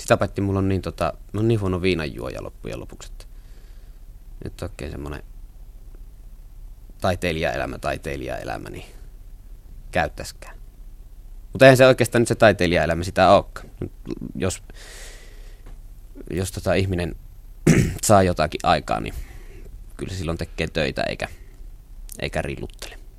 Sitä 0.00 0.16
paitsi 0.16 0.40
mulla 0.40 0.58
on 0.58 0.68
niin, 0.68 0.82
tota, 0.82 1.12
on 1.34 1.48
niin 1.48 1.60
huono 1.60 1.82
viinanjuoja 1.82 2.42
loppujen 2.42 2.80
lopuksi, 2.80 3.12
että 3.12 3.24
nyt 4.44 4.62
oikein 4.62 4.90
semmoinen 4.90 5.22
taiteilijaelämä, 7.00 7.78
taiteilijaelämä, 7.78 8.70
niin 8.70 8.84
käyttäskään. 9.90 10.56
Mutta 11.52 11.64
eihän 11.64 11.76
se 11.76 11.86
oikeastaan 11.86 12.22
nyt 12.22 12.28
se 12.28 12.34
taiteilijaelämä 12.34 13.04
sitä 13.04 13.30
olekaan. 13.30 13.70
Jos, 14.34 14.62
jos 16.30 16.52
tota 16.52 16.74
ihminen 16.74 17.16
saa 18.04 18.22
jotakin 18.22 18.60
aikaa, 18.62 19.00
niin 19.00 19.14
kyllä 19.96 20.14
silloin 20.14 20.38
tekee 20.38 20.66
töitä 20.66 21.02
eikä, 21.02 21.28
eikä 22.20 22.42
rilluttele. 22.42 23.01